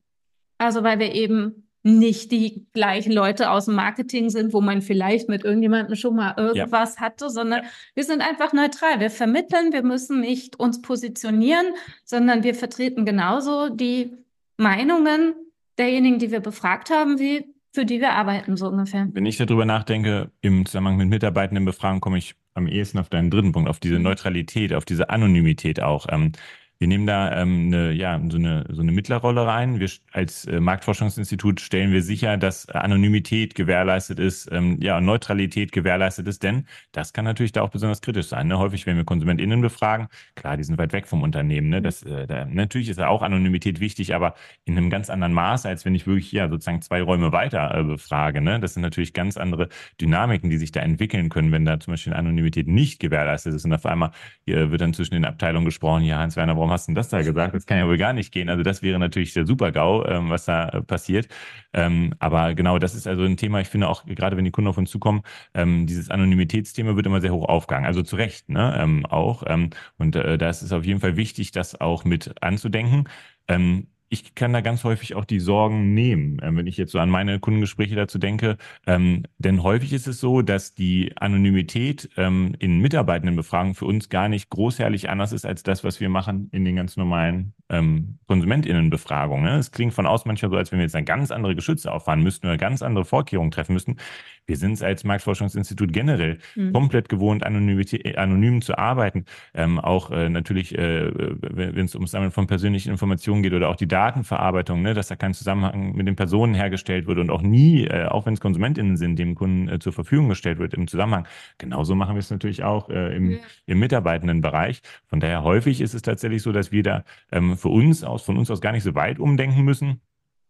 Also 0.61 0.83
weil 0.83 0.99
wir 0.99 1.13
eben 1.13 1.67
nicht 1.83 2.31
die 2.31 2.67
gleichen 2.73 3.11
Leute 3.11 3.49
aus 3.49 3.65
dem 3.65 3.73
Marketing 3.73 4.29
sind, 4.29 4.53
wo 4.53 4.61
man 4.61 4.83
vielleicht 4.83 5.27
mit 5.27 5.43
irgendjemandem 5.43 5.95
schon 5.95 6.15
mal 6.15 6.35
irgendwas 6.37 6.95
ja. 6.95 7.01
hatte, 7.01 7.31
sondern 7.31 7.63
ja. 7.63 7.69
wir 7.95 8.03
sind 8.03 8.21
einfach 8.21 8.53
neutral. 8.53 8.99
Wir 8.99 9.09
vermitteln, 9.09 9.73
wir 9.73 9.81
müssen 9.81 10.19
nicht 10.19 10.59
uns 10.59 10.83
positionieren, 10.83 11.65
sondern 12.05 12.43
wir 12.43 12.53
vertreten 12.53 13.03
genauso 13.03 13.69
die 13.69 14.13
Meinungen 14.57 15.33
derjenigen, 15.79 16.19
die 16.19 16.29
wir 16.29 16.41
befragt 16.41 16.91
haben, 16.91 17.17
wie 17.17 17.45
für 17.73 17.85
die 17.85 17.99
wir 17.99 18.11
arbeiten, 18.11 18.57
so 18.57 18.67
ungefähr. 18.67 19.07
Wenn 19.13 19.25
ich 19.25 19.37
darüber 19.37 19.65
nachdenke, 19.65 20.29
im 20.41 20.67
Zusammenhang 20.67 20.97
mit 20.97 21.09
Mitarbeitendenbefragung 21.09 22.01
komme 22.01 22.19
ich 22.19 22.35
am 22.53 22.67
ehesten 22.67 22.99
auf 22.99 23.09
deinen 23.09 23.31
dritten 23.31 23.53
Punkt, 23.53 23.67
auf 23.67 23.79
diese 23.79 23.95
mhm. 23.95 24.03
Neutralität, 24.03 24.73
auf 24.73 24.85
diese 24.85 25.09
Anonymität 25.09 25.81
auch. 25.81 26.05
Ähm, 26.09 26.33
wir 26.81 26.87
nehmen 26.87 27.05
da 27.05 27.39
ähm, 27.39 27.67
eine, 27.67 27.91
ja, 27.91 28.19
so, 28.27 28.37
eine, 28.37 28.65
so 28.69 28.81
eine 28.81 28.91
Mittlerrolle 28.91 29.45
rein. 29.45 29.79
Wir 29.79 29.87
als 30.13 30.45
äh, 30.45 30.59
Marktforschungsinstitut 30.59 31.61
stellen 31.61 31.91
wir 31.91 32.01
sicher, 32.01 32.37
dass 32.37 32.67
Anonymität 32.69 33.53
gewährleistet 33.53 34.17
ist, 34.17 34.51
ähm, 34.51 34.79
ja, 34.81 34.99
Neutralität 34.99 35.73
gewährleistet 35.73 36.27
ist, 36.27 36.41
denn 36.41 36.65
das 36.91 37.13
kann 37.13 37.23
natürlich 37.23 37.51
da 37.51 37.61
auch 37.61 37.69
besonders 37.69 38.01
kritisch 38.01 38.25
sein. 38.25 38.47
Ne? 38.47 38.57
Häufig, 38.57 38.87
wenn 38.87 38.97
wir 38.97 39.03
KonsumentInnen 39.03 39.61
befragen, 39.61 40.07
klar, 40.33 40.57
die 40.57 40.63
sind 40.63 40.79
weit 40.79 40.91
weg 40.91 41.05
vom 41.05 41.21
Unternehmen. 41.21 41.69
Ne? 41.69 41.83
Das, 41.83 42.01
äh, 42.01 42.25
da, 42.25 42.45
natürlich 42.45 42.89
ist 42.89 42.97
ja 42.97 43.09
auch 43.09 43.21
Anonymität 43.21 43.79
wichtig, 43.79 44.15
aber 44.15 44.33
in 44.65 44.75
einem 44.75 44.89
ganz 44.89 45.11
anderen 45.11 45.33
Maß, 45.33 45.67
als 45.67 45.85
wenn 45.85 45.93
ich 45.93 46.07
wirklich 46.07 46.31
ja 46.31 46.49
sozusagen 46.49 46.81
zwei 46.81 47.03
Räume 47.03 47.31
weiter 47.31 47.75
äh, 47.75 47.83
befrage. 47.83 48.41
Ne? 48.41 48.59
Das 48.59 48.73
sind 48.73 48.81
natürlich 48.81 49.13
ganz 49.13 49.37
andere 49.37 49.69
Dynamiken, 50.01 50.49
die 50.49 50.57
sich 50.57 50.71
da 50.71 50.79
entwickeln 50.79 51.29
können, 51.29 51.51
wenn 51.51 51.63
da 51.63 51.79
zum 51.79 51.93
Beispiel 51.93 52.13
Anonymität 52.13 52.67
nicht 52.67 52.99
gewährleistet 52.99 53.53
ist. 53.53 53.65
Und 53.65 53.73
auf 53.73 53.85
einmal 53.85 54.09
wird 54.47 54.81
dann 54.81 54.95
zwischen 54.95 55.13
den 55.13 55.25
Abteilungen 55.25 55.65
gesprochen, 55.65 56.03
ja, 56.05 56.17
Hans-Werner, 56.17 56.55
warum 56.55 56.70
warum 56.71 56.79
hast 56.79 56.87
du 56.87 56.93
das 56.93 57.09
da 57.09 57.21
gesagt? 57.21 57.53
Das 57.53 57.65
kann 57.65 57.77
ja 57.77 57.87
wohl 57.87 57.97
gar 57.97 58.13
nicht 58.13 58.31
gehen. 58.31 58.49
Also 58.49 58.63
das 58.63 58.81
wäre 58.81 58.97
natürlich 58.99 59.33
der 59.33 59.45
Super-GAU, 59.45 60.05
ähm, 60.05 60.29
was 60.29 60.45
da 60.45 60.69
äh, 60.69 60.81
passiert. 60.81 61.27
Ähm, 61.73 62.13
aber 62.19 62.55
genau, 62.55 62.79
das 62.79 62.95
ist 62.95 63.07
also 63.07 63.23
ein 63.23 63.37
Thema, 63.37 63.59
ich 63.61 63.67
finde 63.67 63.89
auch, 63.89 64.05
gerade 64.05 64.37
wenn 64.37 64.45
die 64.45 64.51
Kunden 64.51 64.69
auf 64.69 64.77
uns 64.77 64.89
zukommen, 64.89 65.21
ähm, 65.53 65.85
dieses 65.85 66.09
Anonymitätsthema 66.09 66.95
wird 66.95 67.05
immer 67.05 67.21
sehr 67.21 67.33
hoch 67.33 67.47
aufgegangen. 67.47 67.85
Also 67.85 68.03
zu 68.03 68.15
Recht 68.15 68.49
ne, 68.49 68.77
ähm, 68.79 69.05
auch. 69.05 69.43
Ähm, 69.47 69.71
und 69.97 70.15
äh, 70.15 70.37
da 70.37 70.49
ist 70.49 70.61
es 70.61 70.71
auf 70.71 70.85
jeden 70.85 71.01
Fall 71.01 71.17
wichtig, 71.17 71.51
das 71.51 71.79
auch 71.79 72.05
mit 72.05 72.41
anzudenken. 72.41 73.05
Ähm, 73.47 73.87
ich 74.11 74.35
kann 74.35 74.51
da 74.51 74.59
ganz 74.59 74.83
häufig 74.83 75.15
auch 75.15 75.23
die 75.23 75.39
Sorgen 75.39 75.93
nehmen, 75.93 76.37
äh, 76.39 76.53
wenn 76.53 76.67
ich 76.67 76.75
jetzt 76.75 76.91
so 76.91 76.99
an 76.99 77.09
meine 77.09 77.39
Kundengespräche 77.39 77.95
dazu 77.95 78.19
denke. 78.19 78.57
Ähm, 78.85 79.23
denn 79.37 79.63
häufig 79.63 79.93
ist 79.93 80.05
es 80.05 80.19
so, 80.19 80.41
dass 80.41 80.75
die 80.75 81.13
Anonymität 81.15 82.09
ähm, 82.17 82.53
in 82.59 82.79
Mitarbeitendenbefragungen 82.79 83.73
für 83.73 83.85
uns 83.85 84.09
gar 84.09 84.27
nicht 84.27 84.49
großherrlich 84.49 85.09
anders 85.09 85.31
ist 85.31 85.45
als 85.45 85.63
das, 85.63 85.85
was 85.85 86.01
wir 86.01 86.09
machen 86.09 86.49
in 86.51 86.65
den 86.65 86.75
ganz 86.75 86.97
normalen 86.97 87.53
ähm, 87.69 88.19
KonsumentInnenbefragungen. 88.27 89.45
Ne? 89.45 89.57
Es 89.57 89.71
klingt 89.71 89.93
von 89.93 90.05
außen 90.05 90.27
manchmal 90.27 90.51
so, 90.51 90.57
als 90.57 90.73
wenn 90.73 90.79
wir 90.79 90.83
jetzt 90.83 90.95
eine 90.95 91.05
ganz 91.05 91.31
andere 91.31 91.55
Geschütze 91.55 91.89
auffahren 91.89 92.21
müssten 92.21 92.47
oder 92.47 92.57
ganz 92.57 92.81
andere 92.81 93.05
Vorkehrungen 93.05 93.51
treffen 93.51 93.73
müssten. 93.73 93.95
Wir 94.45 94.57
sind 94.57 94.73
es 94.73 94.81
als 94.81 95.03
Marktforschungsinstitut 95.03 95.93
generell 95.93 96.39
mhm. 96.55 96.73
komplett 96.73 97.09
gewohnt, 97.09 97.43
äh, 97.43 98.15
anonym 98.15 98.61
zu 98.61 98.77
arbeiten. 98.77 99.25
Ähm, 99.53 99.79
auch 99.79 100.11
äh, 100.11 100.29
natürlich, 100.29 100.77
äh, 100.77 101.11
wenn 101.13 101.85
es 101.85 101.95
ums 101.95 102.11
Sammeln 102.11 102.31
von 102.31 102.47
persönlichen 102.47 102.91
Informationen 102.91 103.43
geht 103.43 103.53
oder 103.53 103.69
auch 103.69 103.75
die 103.75 103.87
Datenverarbeitung, 103.87 104.81
ne, 104.81 104.93
dass 104.93 105.07
da 105.07 105.15
kein 105.15 105.33
Zusammenhang 105.33 105.95
mit 105.95 106.07
den 106.07 106.15
Personen 106.15 106.53
hergestellt 106.53 107.07
wird 107.07 107.19
und 107.19 107.29
auch 107.29 107.41
nie, 107.41 107.85
äh, 107.85 108.05
auch 108.05 108.25
wenn 108.25 108.33
es 108.33 108.39
KonsumentInnen 108.39 108.97
sind, 108.97 109.17
dem 109.17 109.35
Kunden 109.35 109.69
äh, 109.69 109.79
zur 109.79 109.93
Verfügung 109.93 110.29
gestellt 110.29 110.59
wird 110.59 110.73
im 110.73 110.87
Zusammenhang. 110.87 111.27
Genauso 111.57 111.95
machen 111.95 112.15
wir 112.15 112.19
es 112.19 112.29
natürlich 112.29 112.63
auch 112.63 112.89
äh, 112.89 113.15
im, 113.15 113.31
ja. 113.31 113.37
im 113.67 113.79
Mitarbeitendenbereich. 113.79 114.81
Von 115.07 115.19
daher 115.19 115.43
häufig 115.43 115.81
ist 115.81 115.93
es 115.93 116.01
tatsächlich 116.01 116.41
so, 116.41 116.51
dass 116.51 116.71
wir 116.71 116.83
da 116.83 117.03
ähm, 117.31 117.57
für 117.57 117.69
uns 117.69 118.03
aus, 118.03 118.23
von 118.23 118.37
uns 118.37 118.49
aus 118.51 118.61
gar 118.61 118.71
nicht 118.71 118.83
so 118.83 118.95
weit 118.95 119.19
umdenken 119.19 119.63
müssen 119.63 120.01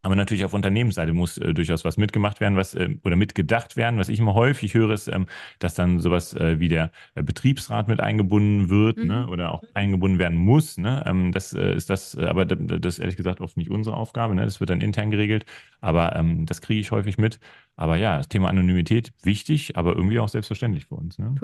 aber 0.02 0.16
natürlich 0.16 0.46
auf 0.46 0.54
Unternehmensseite 0.54 1.14
muss 1.14 1.38
äh, 1.38 1.54
durchaus 1.54 1.86
was 1.86 1.98
mitgemacht 1.98 2.40
werden, 2.40 2.56
was 2.56 2.74
äh, 2.74 2.98
oder 3.04 3.16
mitgedacht 3.16 3.78
werden. 3.78 4.00
Was 4.00 4.10
ich 4.10 4.20
immer 4.20 4.34
häufig 4.34 4.74
höre, 4.74 4.92
ist, 4.92 5.08
ähm, 5.08 5.28
dass 5.60 5.76
dann 5.76 6.00
sowas 6.00 6.34
äh, 6.34 6.60
wie 6.60 6.70
der 6.70 6.92
äh, 7.16 7.24
Betriebsrat 7.24 7.88
mit 7.88 8.00
eingebunden 8.00 8.70
wird 8.70 8.98
ne, 8.98 9.04
mhm. 9.04 9.10
ne, 9.10 9.28
oder 9.28 9.52
auch 9.54 9.64
eingebunden 9.74 10.20
werden 10.20 10.38
muss. 10.38 10.78
Ne? 10.78 11.04
Ähm, 11.06 11.32
das 11.32 11.54
äh, 11.54 11.76
ist 11.76 11.90
das, 11.90 12.16
äh, 12.16 12.26
aber 12.26 12.46
das 12.46 12.96
ist 12.96 13.00
ehrlich 13.00 13.18
gesagt 13.18 13.42
oft 13.42 13.58
nicht 13.58 13.70
unsere 13.70 13.96
Aufgabe. 13.96 14.36
Ne? 14.36 14.46
Das 14.46 14.60
wird 14.60 14.70
dann 14.70 14.82
intern 14.82 15.12
geregelt. 15.12 15.46
Aber 15.82 16.16
ähm, 16.16 16.46
das 16.46 16.62
kriege 16.62 16.80
ich 16.80 16.92
häufig 16.92 17.18
mit. 17.18 17.40
Aber 17.76 17.96
ja, 17.98 18.18
das 18.18 18.28
Thema 18.28 18.50
Anonymität 18.50 19.14
wichtig, 19.24 19.78
aber 19.78 19.96
irgendwie 19.96 20.20
auch 20.20 20.30
selbstverständlich 20.30 20.86
für 20.88 20.96
uns. 20.96 21.18
Ne? 21.20 21.36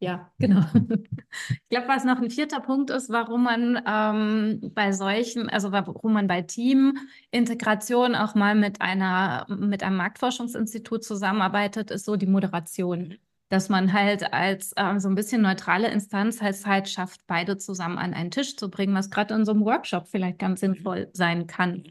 Ja, 0.00 0.30
genau. 0.38 0.62
Ich 1.50 1.68
glaube, 1.68 1.88
was 1.88 2.04
noch 2.04 2.20
ein 2.20 2.30
vierter 2.30 2.60
Punkt 2.60 2.90
ist, 2.90 3.10
warum 3.10 3.44
man 3.44 3.82
ähm, 3.86 4.72
bei 4.74 4.92
solchen, 4.92 5.48
also 5.50 5.72
warum 5.72 6.12
man 6.14 6.26
bei 6.26 6.42
Teamintegration 6.42 8.14
auch 8.14 8.34
mal 8.34 8.54
mit 8.54 8.80
einer, 8.80 9.46
mit 9.48 9.82
einem 9.82 9.96
Marktforschungsinstitut 9.96 11.04
zusammenarbeitet, 11.04 11.90
ist 11.90 12.06
so 12.06 12.16
die 12.16 12.26
Moderation. 12.26 13.16
Dass 13.50 13.68
man 13.68 13.92
halt 13.92 14.32
als 14.32 14.72
äh, 14.76 14.98
so 14.98 15.08
ein 15.08 15.14
bisschen 15.14 15.42
neutrale 15.42 15.88
Instanz 15.90 16.40
halt 16.40 16.56
Zeit 16.56 16.88
schafft, 16.88 17.20
beide 17.26 17.58
zusammen 17.58 17.98
an 17.98 18.14
einen 18.14 18.30
Tisch 18.30 18.56
zu 18.56 18.70
bringen, 18.70 18.94
was 18.94 19.10
gerade 19.10 19.34
in 19.34 19.44
so 19.44 19.52
einem 19.52 19.64
Workshop 19.64 20.08
vielleicht 20.08 20.38
ganz 20.38 20.60
sinnvoll 20.60 21.08
sein 21.12 21.46
kann. 21.46 21.84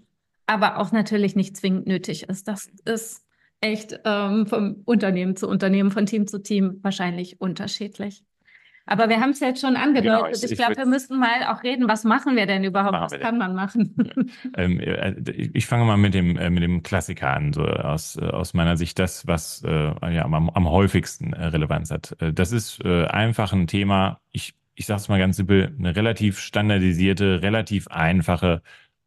Aber 0.47 0.79
auch 0.79 0.91
natürlich 0.91 1.35
nicht 1.35 1.57
zwingend 1.57 1.87
nötig 1.87 2.23
ist. 2.29 2.47
Das 2.47 2.69
ist 2.85 3.26
echt 3.67 3.99
ähm, 4.05 4.47
vom 4.47 4.81
Unternehmen 4.85 5.35
zu 5.35 5.47
Unternehmen, 5.47 5.91
von 5.91 6.05
Team 6.05 6.27
zu 6.27 6.41
Team 6.41 6.79
wahrscheinlich 6.81 7.39
unterschiedlich. 7.41 8.23
Aber 8.89 9.09
wir 9.09 9.19
haben 9.19 9.31
es 9.31 9.41
jetzt 9.41 9.59
schon 9.59 9.75
angedeutet. 9.75 10.03
Genau, 10.03 10.27
ich, 10.27 10.51
ich 10.51 10.57
glaube, 10.57 10.77
wir 10.77 10.85
müssten 10.85 11.19
mal 11.19 11.43
auch 11.49 11.61
reden, 11.61 11.89
was 11.89 12.05
machen 12.05 12.37
wir 12.37 12.45
denn 12.45 12.63
überhaupt? 12.63 12.93
Was 12.93 13.19
kann 13.19 13.37
denn? 13.37 13.37
man 13.37 13.53
machen? 13.53 14.31
ähm, 14.57 14.79
äh, 14.79 15.13
ich 15.29 15.67
fange 15.67 15.83
mal 15.83 15.97
mit 15.97 16.13
dem, 16.13 16.37
äh, 16.37 16.49
mit 16.49 16.63
dem 16.63 16.83
Klassiker 16.83 17.35
an, 17.35 17.51
so 17.51 17.63
aus, 17.65 18.15
äh, 18.15 18.25
aus 18.25 18.53
meiner 18.53 18.77
Sicht 18.77 18.97
das, 18.97 19.27
was 19.27 19.61
äh, 19.65 20.13
ja, 20.13 20.23
am, 20.23 20.49
am 20.49 20.69
häufigsten 20.69 21.33
äh, 21.33 21.47
Relevanz 21.47 21.91
hat. 21.91 22.15
Äh, 22.21 22.31
das 22.31 22.53
ist 22.53 22.83
einfach 22.85 23.51
ein 23.51 23.67
Thema, 23.67 24.21
ich, 24.31 24.53
ich 24.75 24.85
sage 24.85 25.01
es 25.01 25.09
mal 25.09 25.19
ganz 25.19 25.35
simpel, 25.35 25.75
eine 25.77 25.95
relativ 25.95 26.39
standardisierte, 26.39 27.41
relativ 27.41 27.87
einfache 27.89 28.61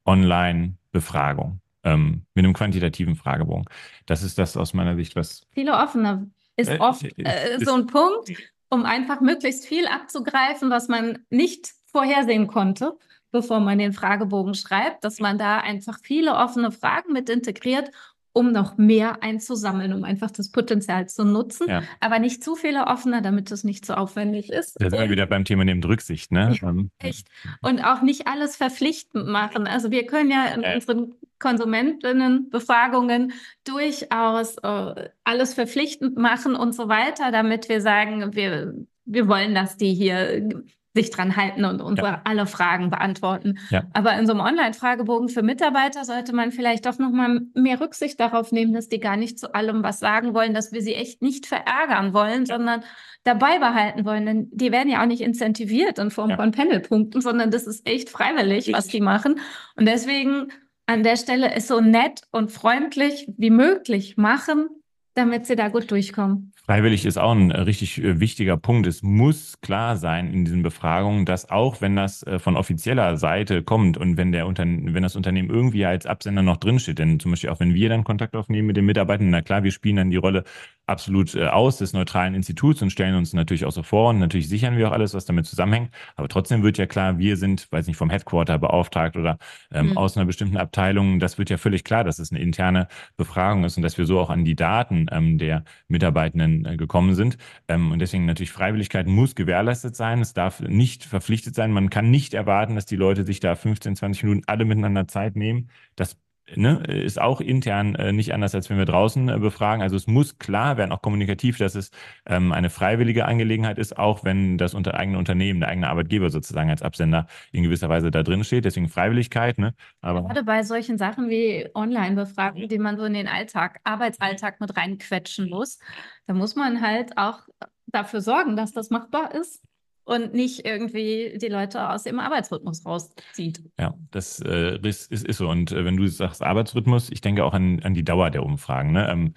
Online-Befragung 0.05 1.61
ähm, 1.85 2.27
mit 2.35 2.45
einem 2.45 2.55
quantitativen 2.55 3.17
Fragebogen. 3.17 3.65
Das 4.07 4.23
ist 4.23 4.39
das 4.39 4.57
aus 4.57 4.75
meiner 4.75 4.97
Sicht, 4.97 5.17
was. 5.17 5.47
Viele 5.51 5.75
offene 5.75 6.31
ist 6.57 6.71
äh, 6.71 6.79
oft 6.79 7.05
äh, 7.19 7.59
so 7.65 7.75
ein 7.75 7.87
Punkt, 7.87 8.33
um 8.69 8.85
einfach 8.85 9.21
möglichst 9.21 9.67
viel 9.67 9.87
abzugreifen, 9.87 10.71
was 10.71 10.89
man 10.89 11.19
nicht 11.31 11.73
vorhersehen 11.87 12.47
konnte, 12.47 12.97
bevor 13.33 13.61
man 13.61 13.79
den 13.79 13.93
Fragebogen 13.93 14.55
schreibt, 14.55 15.05
dass 15.05 15.21
man 15.21 15.39
da 15.39 15.59
einfach 15.59 15.99
viele 16.03 16.37
offene 16.37 16.71
Fragen 16.71 17.13
mit 17.13 17.29
integriert 17.29 17.91
um 18.33 18.53
noch 18.53 18.77
mehr 18.77 19.23
einzusammeln, 19.23 19.93
um 19.93 20.05
einfach 20.05 20.31
das 20.31 20.51
Potenzial 20.51 21.09
zu 21.09 21.25
nutzen, 21.25 21.69
ja. 21.69 21.83
aber 22.01 22.19
nicht 22.19 22.45
zu 22.45 22.55
viele 22.55 22.87
offene, 22.87 23.23
damit 23.23 23.51
es 23.51 23.65
nicht 23.65 23.85
zu 23.85 23.97
aufwendig 23.97 24.51
ist. 24.51 24.81
Da 24.81 24.91
sind 24.91 25.01
wir 25.01 25.11
wieder 25.11 25.27
beim 25.27 25.45
Thema 25.45 25.65
neben 25.65 25.83
Rücksicht, 25.83 26.31
ne? 26.31 26.57
Ja, 26.61 26.69
ähm, 26.69 26.91
echt. 26.99 27.29
Und 27.61 27.85
auch 27.85 28.03
nicht 28.03 28.27
alles 28.27 28.57
verpflichtend 28.57 29.27
machen. 29.27 29.67
Also 29.67 29.91
wir 29.91 30.07
können 30.07 30.31
ja 30.31 30.47
in 30.47 30.63
äh. 30.63 30.75
unseren 30.75 31.15
Konsumentinnenbefragungen 31.41 33.33
durchaus 33.65 34.57
äh, 34.59 35.09
alles 35.25 35.55
verpflichtend 35.55 36.17
machen 36.17 36.55
und 36.55 36.75
so 36.75 36.89
weiter, 36.89 37.33
damit 37.33 37.69
wir 37.69 37.81
sagen, 37.81 38.35
wir, 38.35 38.75
wir 39.07 39.27
wollen, 39.27 39.55
dass 39.55 39.77
die 39.77 39.95
hier 39.95 40.49
sich 40.95 41.11
dran 41.11 41.37
halten 41.37 41.65
und 41.65 41.81
unsere 41.81 42.09
ja. 42.09 42.21
alle 42.25 42.47
Fragen 42.47 42.91
beantworten. 42.91 43.59
Ja. 43.71 43.85
Aber 43.93 44.19
in 44.19 44.27
so 44.27 44.33
einem 44.33 44.41
Online-Fragebogen 44.41 45.29
für 45.29 45.43
Mitarbeiter 45.43 46.05
sollte 46.05 46.35
man 46.35 46.51
vielleicht 46.51 46.85
doch 46.85 46.99
noch 46.99 47.11
mal 47.11 47.43
mehr 47.55 47.81
Rücksicht 47.81 48.19
darauf 48.19 48.51
nehmen, 48.51 48.73
dass 48.73 48.89
die 48.89 48.99
gar 48.99 49.17
nicht 49.17 49.39
zu 49.39 49.55
allem 49.55 49.85
was 49.85 50.01
sagen 50.01 50.35
wollen, 50.35 50.53
dass 50.53 50.73
wir 50.73 50.83
sie 50.83 50.95
echt 50.95 51.23
nicht 51.23 51.47
verärgern 51.47 52.13
wollen, 52.13 52.45
ja. 52.45 52.57
sondern 52.57 52.83
dabei 53.23 53.59
behalten 53.61 54.05
wollen. 54.05 54.27
Denn 54.27 54.49
die 54.51 54.73
werden 54.73 54.91
ja 54.91 55.03
auch 55.03 55.07
nicht 55.07 55.21
incentiviert 55.21 55.99
in 55.99 56.11
Form 56.11 56.35
von 56.35 56.51
Panelpunkten, 56.51 57.21
sondern 57.21 57.53
das 57.53 57.69
ist 57.69 57.89
echt 57.89 58.11
freiwillig, 58.11 58.67
Richtig. 58.67 58.75
was 58.75 58.89
die 58.89 59.01
machen. 59.01 59.39
Und 59.77 59.87
deswegen 59.87 60.49
an 60.87 61.05
der 61.05 61.17
Stelle 61.17 61.55
ist 61.55 61.69
so 61.69 61.81
nett 61.81 62.23
und 62.33 62.51
freundlich 62.51 63.29
wie 63.37 63.51
möglich 63.51 64.17
machen, 64.17 64.69
damit 65.15 65.47
sie 65.47 65.57
da 65.57 65.69
gut 65.69 65.91
durchkommen. 65.91 66.53
Freiwillig 66.65 67.05
ist 67.05 67.19
auch 67.19 67.33
ein 67.33 67.51
äh, 67.51 67.61
richtig 67.63 68.03
äh, 68.03 68.21
wichtiger 68.21 68.57
Punkt. 68.57 68.87
Es 68.87 69.03
muss 69.03 69.61
klar 69.61 69.97
sein 69.97 70.33
in 70.33 70.45
diesen 70.45 70.63
Befragungen, 70.63 71.27
dass 71.27 71.51
auch 71.51 71.81
wenn 71.81 71.97
das 71.97 72.23
äh, 72.23 72.39
von 72.39 72.57
offizieller 72.57 73.17
Seite 73.17 73.63
kommt 73.63 73.99
und 73.99 74.17
wenn 74.17 74.33
der 74.33 74.47
Unterne 74.47 74.95
wenn 74.95 75.03
das 75.03 75.17
Unternehmen 75.17 75.51
irgendwie 75.51 75.85
als 75.85 76.07
Absender 76.07 76.43
noch 76.43 76.59
drinsteht, 76.59 76.99
denn 76.99 77.19
zum 77.19 77.33
Beispiel 77.33 77.51
auch 77.51 77.61
wenn 77.61 77.75
wir 77.75 77.89
dann 77.89 78.05
Kontakt 78.05 78.37
aufnehmen 78.37 78.69
mit 78.69 78.77
den 78.77 78.87
Mitarbeitern, 78.87 79.31
na 79.31 79.43
klar, 79.43 79.65
wir 79.65 79.73
spielen 79.73 79.97
dann 79.97 80.11
die 80.11 80.17
Rolle 80.17 80.45
absolut 80.91 81.37
aus 81.37 81.79
des 81.79 81.93
neutralen 81.93 82.35
Instituts 82.35 82.83
und 82.83 82.91
stellen 82.91 83.15
uns 83.15 83.33
natürlich 83.33 83.65
auch 83.65 83.73
so 83.73 83.83
vor 83.83 84.11
und 84.11 84.19
natürlich 84.19 84.49
sichern 84.49 84.77
wir 84.77 84.89
auch 84.89 84.93
alles, 84.93 85.15
was 85.15 85.25
damit 85.25 85.47
zusammenhängt. 85.47 85.91
Aber 86.17 86.29
trotzdem 86.29 86.63
wird 86.63 86.79
ja 86.79 86.87
klar, 86.87 87.19
wir 87.19 87.37
sind, 87.37 87.71
weiß 87.71 87.87
nicht, 87.87 87.97
vom 87.97 88.11
Headquarter 88.11 88.59
beauftragt 88.59 89.17
oder 89.17 89.39
ähm, 89.73 89.91
mhm. 89.91 89.99
aus 89.99 90.17
einer 90.17 90.27
bestimmten 90.27 90.57
Abteilung. 90.57 91.21
Das 91.21 91.39
wird 91.39 91.51
ja 91.51 91.57
völlig 91.57 91.85
klar, 91.85 92.05
dass 92.05 92.19
es 92.19 92.33
eine 92.33 92.41
interne 92.41 92.89
Befragung 93.17 93.65
ist 93.65 93.77
und 93.77 93.83
dass 93.83 93.99
wir 93.99 94.07
so 94.07 94.19
auch 94.19 94.31
an 94.31 94.45
die 94.45 94.57
Daten 94.57 95.07
ähm, 95.11 95.39
der 95.39 95.65
Mitarbeitenden 95.89 96.65
äh, 96.65 96.77
gekommen 96.77 97.15
sind. 97.15 97.39
Ähm, 97.69 97.93
und 97.93 98.01
deswegen 98.01 98.27
natürlich 98.27 98.53
Freiwilligkeit 98.53 99.07
muss 99.07 99.35
gewährleistet 99.35 99.97
sein. 99.97 100.21
Es 100.21 100.35
darf 100.35 100.61
nicht 100.61 101.05
verpflichtet 101.05 101.55
sein. 101.55 101.73
Man 101.73 101.91
kann 101.91 102.11
nicht 102.11 102.35
erwarten, 102.35 102.75
dass 102.75 102.87
die 102.87 102.97
Leute 102.97 103.25
sich 103.25 103.41
da 103.41 103.55
15, 103.55 103.97
20 103.97 104.25
Minuten 104.25 104.43
alle 104.47 104.65
miteinander 104.65 105.07
Zeit 105.09 105.37
nehmen. 105.37 105.71
Das 105.97 106.17
ne, 106.57 106.83
ist 106.87 107.21
auch 107.21 107.41
intern 107.41 107.95
äh, 107.95 108.13
nicht 108.13 108.35
anders, 108.35 108.55
als 108.55 108.71
wenn 108.71 108.79
wir 108.79 108.85
draußen 108.85 109.29
äh, 109.29 109.39
befragen. 109.39 109.83
Also 109.83 109.97
es 109.97 110.07
muss 110.07 110.39
klar 110.39 110.77
werden, 110.77 110.93
auch 110.93 111.03
kommunikativ, 111.03 111.59
dass 111.59 111.75
es 111.75 111.91
ähm, 112.27 112.53
eine 112.53 112.71
freiwillige 112.71 113.25
Angelegenheit 113.25 113.79
ist, 113.79 113.99
auch 113.99 114.25
wenn 114.25 114.59
das 114.59 114.75
unter 114.75 114.95
eigene 114.95 115.19
Unternehmen, 115.19 115.61
der 115.61 115.69
eigene 115.69 115.89
Arbeitgeber 115.89 116.31
sozusagen 116.31 116.71
als 116.71 116.83
Absender 116.83 117.27
in 117.53 117.63
gewisser 117.63 117.89
Weise 117.89 118.11
da 118.11 118.23
drin 118.23 118.45
steht. 118.45 118.65
Deswegen 118.65 118.89
Freiwilligkeit. 118.89 119.59
Ne? 119.59 119.75
Aber 120.01 120.23
Gerade 120.23 120.45
bei 120.45 120.63
solchen 120.63 120.99
Sachen 120.99 121.29
wie 121.31 121.69
Online-Befragungen, 121.75 122.69
die 122.69 122.79
man 122.79 122.97
so 122.97 123.05
in 123.05 123.15
den 123.15 123.29
Alltag, 123.29 123.81
Arbeitsalltag 123.85 124.61
mit 124.61 124.77
reinquetschen 124.77 125.49
muss, 125.49 125.79
da 126.27 126.35
muss 126.35 126.57
man 126.57 126.81
halt 126.81 127.17
auch 127.17 127.41
dafür 127.87 128.21
sorgen, 128.21 128.57
dass 128.57 128.73
das 128.73 128.91
machbar 128.91 129.35
ist 129.35 129.63
und 130.11 130.35
nicht 130.35 130.67
irgendwie 130.67 131.39
die 131.41 131.47
Leute 131.47 131.89
aus 131.89 132.03
dem 132.03 132.19
Arbeitsrhythmus 132.19 132.85
rauszieht. 132.85 133.63
Ja, 133.79 133.95
das 134.11 134.41
äh, 134.41 134.77
ist, 134.83 135.13
ist, 135.13 135.37
so. 135.37 135.49
Und 135.49 135.71
äh, 135.71 135.85
wenn 135.85 135.97
du 135.97 136.09
sagst 136.09 136.43
Arbeitsrhythmus, 136.43 137.11
ich 137.11 137.21
denke 137.21 137.45
auch 137.45 137.55
an, 137.55 137.81
an 137.85 137.95
die 137.95 138.03
Dauer 138.03 138.31
der 138.31 138.43
Umfragen. 138.43 138.91
Ne? 138.91 139.09
Ähm, 139.09 139.35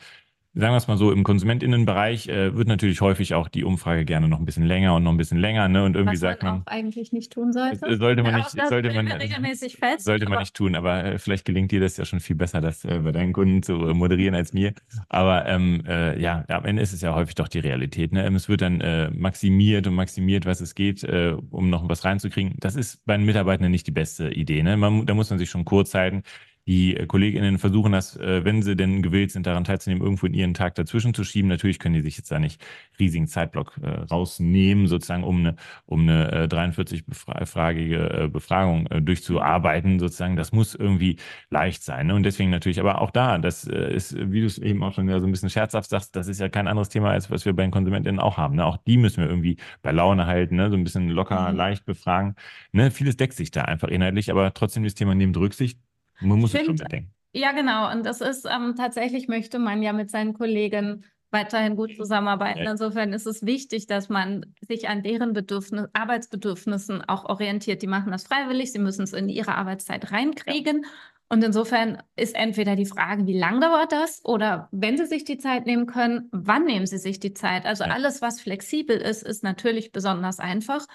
sagen 0.55 0.73
wir 0.73 0.77
es 0.77 0.87
mal 0.87 0.97
so, 0.97 1.11
im 1.11 1.23
Konsumentinnenbereich 1.23 2.27
äh, 2.27 2.55
wird 2.55 2.67
natürlich 2.67 3.01
häufig 3.01 3.33
auch 3.33 3.47
die 3.47 3.63
Umfrage 3.63 4.05
gerne 4.05 4.27
noch 4.27 4.39
ein 4.39 4.45
bisschen 4.45 4.65
länger 4.65 4.93
und 4.95 5.03
noch 5.03 5.11
ein 5.11 5.17
bisschen 5.17 5.39
länger, 5.39 5.67
ne? 5.67 5.83
Und 5.83 5.95
irgendwie 5.95 6.13
Was 6.13 6.19
sagt 6.19 6.43
man, 6.43 6.61
auch 6.61 6.67
eigentlich 6.67 7.11
nicht 7.11 7.33
tun 7.33 7.51
sollte. 7.51 7.97
Sollte 7.97 8.21
man 8.21 8.35
nicht, 8.35 8.51
sollte 8.51 8.93
man, 8.93 9.07
regelmäßig 9.07 9.77
fest, 9.77 10.05
sollte 10.05 10.29
man 10.29 10.39
nicht 10.39 10.55
tun. 10.55 10.75
Aber 10.75 11.03
äh, 11.03 11.17
vielleicht 11.17 11.45
gelingt 11.45 11.71
dir 11.71 11.79
das 11.79 11.97
ja 11.97 12.05
schon 12.05 12.19
viel 12.19 12.35
besser, 12.35 12.61
das 12.61 12.85
äh, 12.85 12.99
bei 12.99 13.11
deinen 13.11 13.33
Kunden 13.33 13.63
zu 13.63 13.73
äh, 13.73 13.93
moderieren 13.95 14.35
als 14.35 14.53
mir. 14.53 14.73
Aber 15.09 15.47
ähm, 15.47 15.83
äh, 15.87 16.19
ja, 16.21 16.45
am 16.47 16.65
Ende 16.65 16.83
ist 16.83 16.93
es 16.93 17.01
ja 17.01 17.15
häufig 17.15 17.33
doch 17.33 17.47
die 17.47 17.59
Realität. 17.59 18.11
Ne? 18.11 18.23
Es 18.27 18.47
wird 18.47 18.61
dann 18.61 18.79
äh, 18.81 19.09
maximiert 19.09 19.87
und 19.87 19.95
maximiert, 19.95 20.45
was 20.45 20.61
es 20.61 20.75
geht, 20.75 21.03
äh, 21.03 21.35
um 21.49 21.71
noch 21.71 21.87
was 21.89 22.05
reinzukriegen. 22.05 22.55
Das 22.59 22.75
ist 22.75 23.03
bei 23.05 23.17
den 23.17 23.25
Mitarbeitenden 23.25 23.71
nicht 23.71 23.87
die 23.87 23.91
beste 23.91 24.29
Idee. 24.29 24.61
Ne? 24.61 24.77
Man, 24.77 25.07
da 25.07 25.15
muss 25.15 25.31
man 25.31 25.39
sich 25.39 25.49
schon 25.49 25.65
kurz 25.65 25.95
halten. 25.95 26.21
Die 26.67 26.95
äh, 26.95 27.05
KollegInnen 27.05 27.57
versuchen 27.57 27.91
das, 27.91 28.15
äh, 28.15 28.45
wenn 28.45 28.61
sie 28.61 28.75
denn 28.75 29.01
gewillt 29.01 29.31
sind, 29.31 29.45
daran 29.45 29.63
teilzunehmen, 29.63 30.03
irgendwo 30.03 30.25
in 30.25 30.33
ihren 30.33 30.53
Tag 30.53 30.75
dazwischen 30.75 31.13
zu 31.13 31.23
schieben. 31.23 31.49
Natürlich 31.49 31.79
können 31.79 31.95
die 31.95 32.01
sich 32.01 32.17
jetzt 32.17 32.31
da 32.31 32.39
nicht 32.39 32.61
riesigen 32.99 33.27
Zeitblock 33.27 33.79
äh, 33.81 33.89
rausnehmen, 33.89 34.87
sozusagen, 34.87 35.23
um 35.23 35.39
eine, 35.39 35.55
um 35.85 36.01
eine 36.01 36.47
43-fragige 36.47 38.29
Befragung 38.31 38.87
durchzuarbeiten, 39.01 39.99
sozusagen. 39.99 40.35
Das 40.35 40.51
muss 40.51 40.75
irgendwie 40.75 41.17
leicht 41.49 41.83
sein. 41.83 42.07
Ne? 42.07 42.15
Und 42.15 42.23
deswegen 42.23 42.49
natürlich, 42.49 42.79
aber 42.79 43.01
auch 43.01 43.11
da, 43.11 43.37
das 43.37 43.65
ist, 43.65 44.15
wie 44.31 44.41
du 44.41 44.45
es 44.47 44.57
eben 44.57 44.83
auch 44.83 44.93
schon 44.93 45.07
so 45.07 45.25
ein 45.25 45.31
bisschen 45.31 45.49
scherzhaft 45.49 45.89
sagst, 45.89 46.15
das 46.15 46.27
ist 46.27 46.39
ja 46.39 46.49
kein 46.49 46.67
anderes 46.67 46.89
Thema, 46.89 47.11
als 47.11 47.29
was 47.29 47.45
wir 47.45 47.53
bei 47.53 47.63
den 47.63 47.71
KonsumentInnen 47.71 48.19
auch 48.19 48.37
haben. 48.37 48.55
Ne? 48.55 48.65
Auch 48.65 48.77
die 48.77 48.97
müssen 48.97 49.21
wir 49.21 49.29
irgendwie 49.29 49.57
bei 49.81 49.91
Laune 49.91 50.25
halten, 50.25 50.55
ne? 50.55 50.69
so 50.69 50.77
ein 50.77 50.83
bisschen 50.83 51.09
locker, 51.09 51.51
mhm. 51.51 51.57
leicht 51.57 51.85
befragen. 51.85 52.35
Ne? 52.71 52.91
Vieles 52.91 53.17
deckt 53.17 53.33
sich 53.33 53.51
da 53.51 53.63
einfach 53.63 53.89
inhaltlich, 53.89 54.31
aber 54.31 54.53
trotzdem 54.53 54.83
das 54.83 54.95
Thema 54.95 55.15
nimmt 55.15 55.37
Rücksicht 55.37 55.79
man 56.21 56.39
muss 56.39 56.53
es 56.53 56.65
schon 56.65 56.75
bedenken. 56.75 57.13
Ja, 57.33 57.51
genau. 57.51 57.91
Und 57.91 58.05
das 58.05 58.21
ist 58.21 58.45
ähm, 58.45 58.75
tatsächlich 58.77 59.27
möchte 59.27 59.57
man 59.59 59.81
ja 59.81 59.91
mit 59.91 60.11
seinen 60.11 60.33
Kollegen 60.33 61.03
weiterhin 61.31 61.75
gut 61.75 61.95
zusammenarbeiten. 61.95 62.61
Insofern 62.61 63.11
ist 63.11 63.25
es 63.25 63.43
wichtig, 63.43 63.87
dass 63.87 64.07
man 64.07 64.45
sich 64.61 64.87
an 64.87 65.01
deren 65.01 65.33
Bedürfnis, 65.33 65.87
Arbeitsbedürfnissen 65.93 67.03
auch 67.03 67.25
orientiert. 67.25 67.81
Die 67.81 67.87
machen 67.87 68.11
das 68.11 68.27
freiwillig, 68.27 68.71
sie 68.71 68.79
müssen 68.79 69.01
es 69.01 69.13
in 69.13 69.27
ihre 69.29 69.55
Arbeitszeit 69.55 70.11
reinkriegen. 70.11 70.83
Ja. 70.83 70.89
Und 71.29 71.43
insofern 71.43 72.03
ist 72.15 72.35
entweder 72.35 72.75
die 72.75 72.85
Frage, 72.85 73.25
wie 73.25 73.37
lang 73.37 73.59
dauert 73.59 73.91
das? 73.91 74.23
Oder 74.23 74.69
wenn 74.71 74.97
Sie 74.97 75.07
sich 75.07 75.23
die 75.23 75.39
Zeit 75.39 75.65
nehmen 75.65 75.87
können, 75.87 76.29
wann 76.31 76.65
nehmen 76.65 76.85
Sie 76.85 76.99
sich 76.99 77.19
die 77.19 77.33
Zeit? 77.33 77.65
Also 77.65 77.83
ja. 77.85 77.89
alles, 77.89 78.21
was 78.21 78.39
flexibel 78.39 78.95
ist, 78.95 79.23
ist 79.23 79.43
natürlich 79.43 79.91
besonders 79.91 80.37
einfach. 80.37 80.85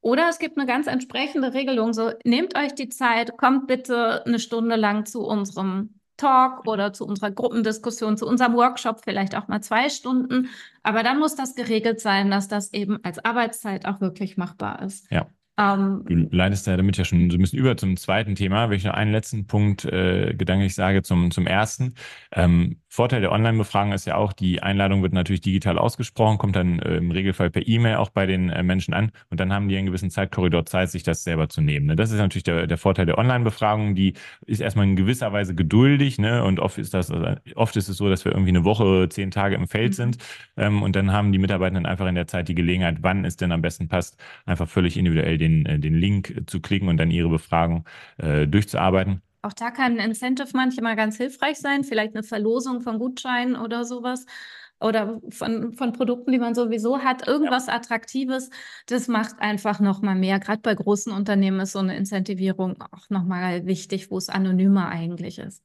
Oder 0.00 0.28
es 0.28 0.38
gibt 0.38 0.56
eine 0.56 0.66
ganz 0.66 0.86
entsprechende 0.86 1.54
Regelung, 1.54 1.92
so 1.92 2.12
nehmt 2.24 2.56
euch 2.56 2.74
die 2.74 2.88
Zeit, 2.88 3.36
kommt 3.36 3.66
bitte 3.66 4.24
eine 4.24 4.38
Stunde 4.38 4.76
lang 4.76 5.06
zu 5.06 5.26
unserem 5.26 5.94
Talk 6.16 6.66
oder 6.66 6.92
zu 6.92 7.06
unserer 7.06 7.30
Gruppendiskussion, 7.30 8.16
zu 8.16 8.26
unserem 8.26 8.54
Workshop, 8.54 9.00
vielleicht 9.02 9.36
auch 9.36 9.48
mal 9.48 9.62
zwei 9.62 9.88
Stunden. 9.88 10.48
Aber 10.82 11.02
dann 11.02 11.18
muss 11.18 11.36
das 11.36 11.54
geregelt 11.54 12.00
sein, 12.00 12.30
dass 12.30 12.48
das 12.48 12.72
eben 12.72 13.02
als 13.04 13.24
Arbeitszeit 13.24 13.86
auch 13.86 14.00
wirklich 14.00 14.36
machbar 14.36 14.82
ist. 14.82 15.10
Ja. 15.10 15.28
Ähm, 15.58 16.04
du 16.06 16.36
leitest 16.36 16.66
ja 16.68 16.76
damit 16.76 16.96
ja 16.96 17.04
schon 17.04 17.30
so 17.30 17.36
ein 17.36 17.40
bisschen 17.40 17.58
über 17.58 17.76
zum 17.76 17.96
zweiten 17.96 18.36
Thema. 18.36 18.70
Wenn 18.70 18.76
ich 18.76 18.84
noch 18.84 18.94
einen 18.94 19.10
letzten 19.10 19.46
Punkt 19.46 19.84
äh, 19.84 20.34
gedanklich 20.34 20.74
sage 20.74 21.02
zum, 21.02 21.30
zum 21.32 21.46
ersten. 21.46 21.94
Ähm, 22.32 22.80
Vorteil 22.90 23.20
der 23.20 23.32
Online-Befragung 23.32 23.92
ist 23.92 24.06
ja 24.06 24.16
auch, 24.16 24.32
die 24.32 24.62
Einladung 24.62 25.02
wird 25.02 25.12
natürlich 25.12 25.42
digital 25.42 25.78
ausgesprochen, 25.78 26.38
kommt 26.38 26.56
dann 26.56 26.78
äh, 26.78 26.96
im 26.96 27.10
Regelfall 27.10 27.50
per 27.50 27.66
E-Mail 27.68 27.96
auch 27.96 28.08
bei 28.08 28.24
den 28.24 28.48
äh, 28.48 28.62
Menschen 28.62 28.94
an 28.94 29.12
und 29.28 29.38
dann 29.38 29.52
haben 29.52 29.68
die 29.68 29.76
einen 29.76 29.86
gewissen 29.86 30.08
Zeitkorridor 30.10 30.64
Zeit, 30.64 30.90
sich 30.90 31.02
das 31.02 31.22
selber 31.22 31.50
zu 31.50 31.60
nehmen. 31.60 31.86
Ne? 31.86 31.96
Das 31.96 32.10
ist 32.10 32.18
natürlich 32.18 32.44
der, 32.44 32.66
der 32.66 32.78
Vorteil 32.78 33.04
der 33.04 33.18
Online-Befragung, 33.18 33.94
die 33.94 34.14
ist 34.46 34.60
erstmal 34.60 34.86
in 34.86 34.96
gewisser 34.96 35.32
Weise 35.34 35.54
geduldig 35.54 36.18
ne? 36.18 36.42
und 36.42 36.60
oft 36.60 36.78
ist 36.78 36.94
das, 36.94 37.10
also 37.10 37.36
oft 37.56 37.76
ist 37.76 37.88
es 37.88 37.98
so, 37.98 38.08
dass 38.08 38.24
wir 38.24 38.32
irgendwie 38.32 38.50
eine 38.50 38.64
Woche, 38.64 39.08
zehn 39.10 39.30
Tage 39.30 39.54
im 39.56 39.68
Feld 39.68 39.90
mhm. 39.90 39.94
sind 39.94 40.18
ähm, 40.56 40.82
und 40.82 40.96
dann 40.96 41.12
haben 41.12 41.30
die 41.30 41.38
Mitarbeitenden 41.38 41.84
einfach 41.84 42.06
in 42.06 42.14
der 42.14 42.26
Zeit 42.26 42.48
die 42.48 42.54
Gelegenheit, 42.54 42.98
wann 43.02 43.26
es 43.26 43.36
denn 43.36 43.52
am 43.52 43.60
besten 43.60 43.88
passt, 43.88 44.18
einfach 44.46 44.66
völlig 44.66 44.96
individuell 44.96 45.36
den, 45.36 45.66
äh, 45.66 45.78
den 45.78 45.94
Link 45.94 46.44
zu 46.46 46.60
klicken 46.60 46.88
und 46.88 46.96
dann 46.96 47.10
ihre 47.10 47.28
Befragung 47.28 47.84
äh, 48.16 48.46
durchzuarbeiten. 48.46 49.20
Auch 49.42 49.52
da 49.52 49.70
kann 49.70 49.98
ein 49.98 50.10
Incentive 50.10 50.48
manchmal 50.54 50.96
ganz 50.96 51.16
hilfreich 51.16 51.58
sein, 51.58 51.84
vielleicht 51.84 52.14
eine 52.14 52.22
Verlosung 52.22 52.80
von 52.80 52.98
Gutscheinen 52.98 53.56
oder 53.56 53.84
sowas 53.84 54.26
oder 54.80 55.20
von, 55.30 55.72
von 55.72 55.92
Produkten, 55.92 56.32
die 56.32 56.38
man 56.38 56.54
sowieso 56.54 57.00
hat, 57.00 57.26
irgendwas 57.26 57.66
ja. 57.66 57.74
Attraktives, 57.74 58.50
das 58.86 59.08
macht 59.08 59.40
einfach 59.40 59.80
nochmal 59.80 60.14
mehr. 60.14 60.38
Gerade 60.38 60.60
bei 60.62 60.74
großen 60.74 61.12
Unternehmen 61.12 61.60
ist 61.60 61.72
so 61.72 61.80
eine 61.80 61.96
Incentivierung 61.96 62.80
auch 62.80 63.10
nochmal 63.10 63.66
wichtig, 63.66 64.10
wo 64.10 64.18
es 64.18 64.28
anonymer 64.28 64.88
eigentlich 64.88 65.38
ist. 65.38 65.62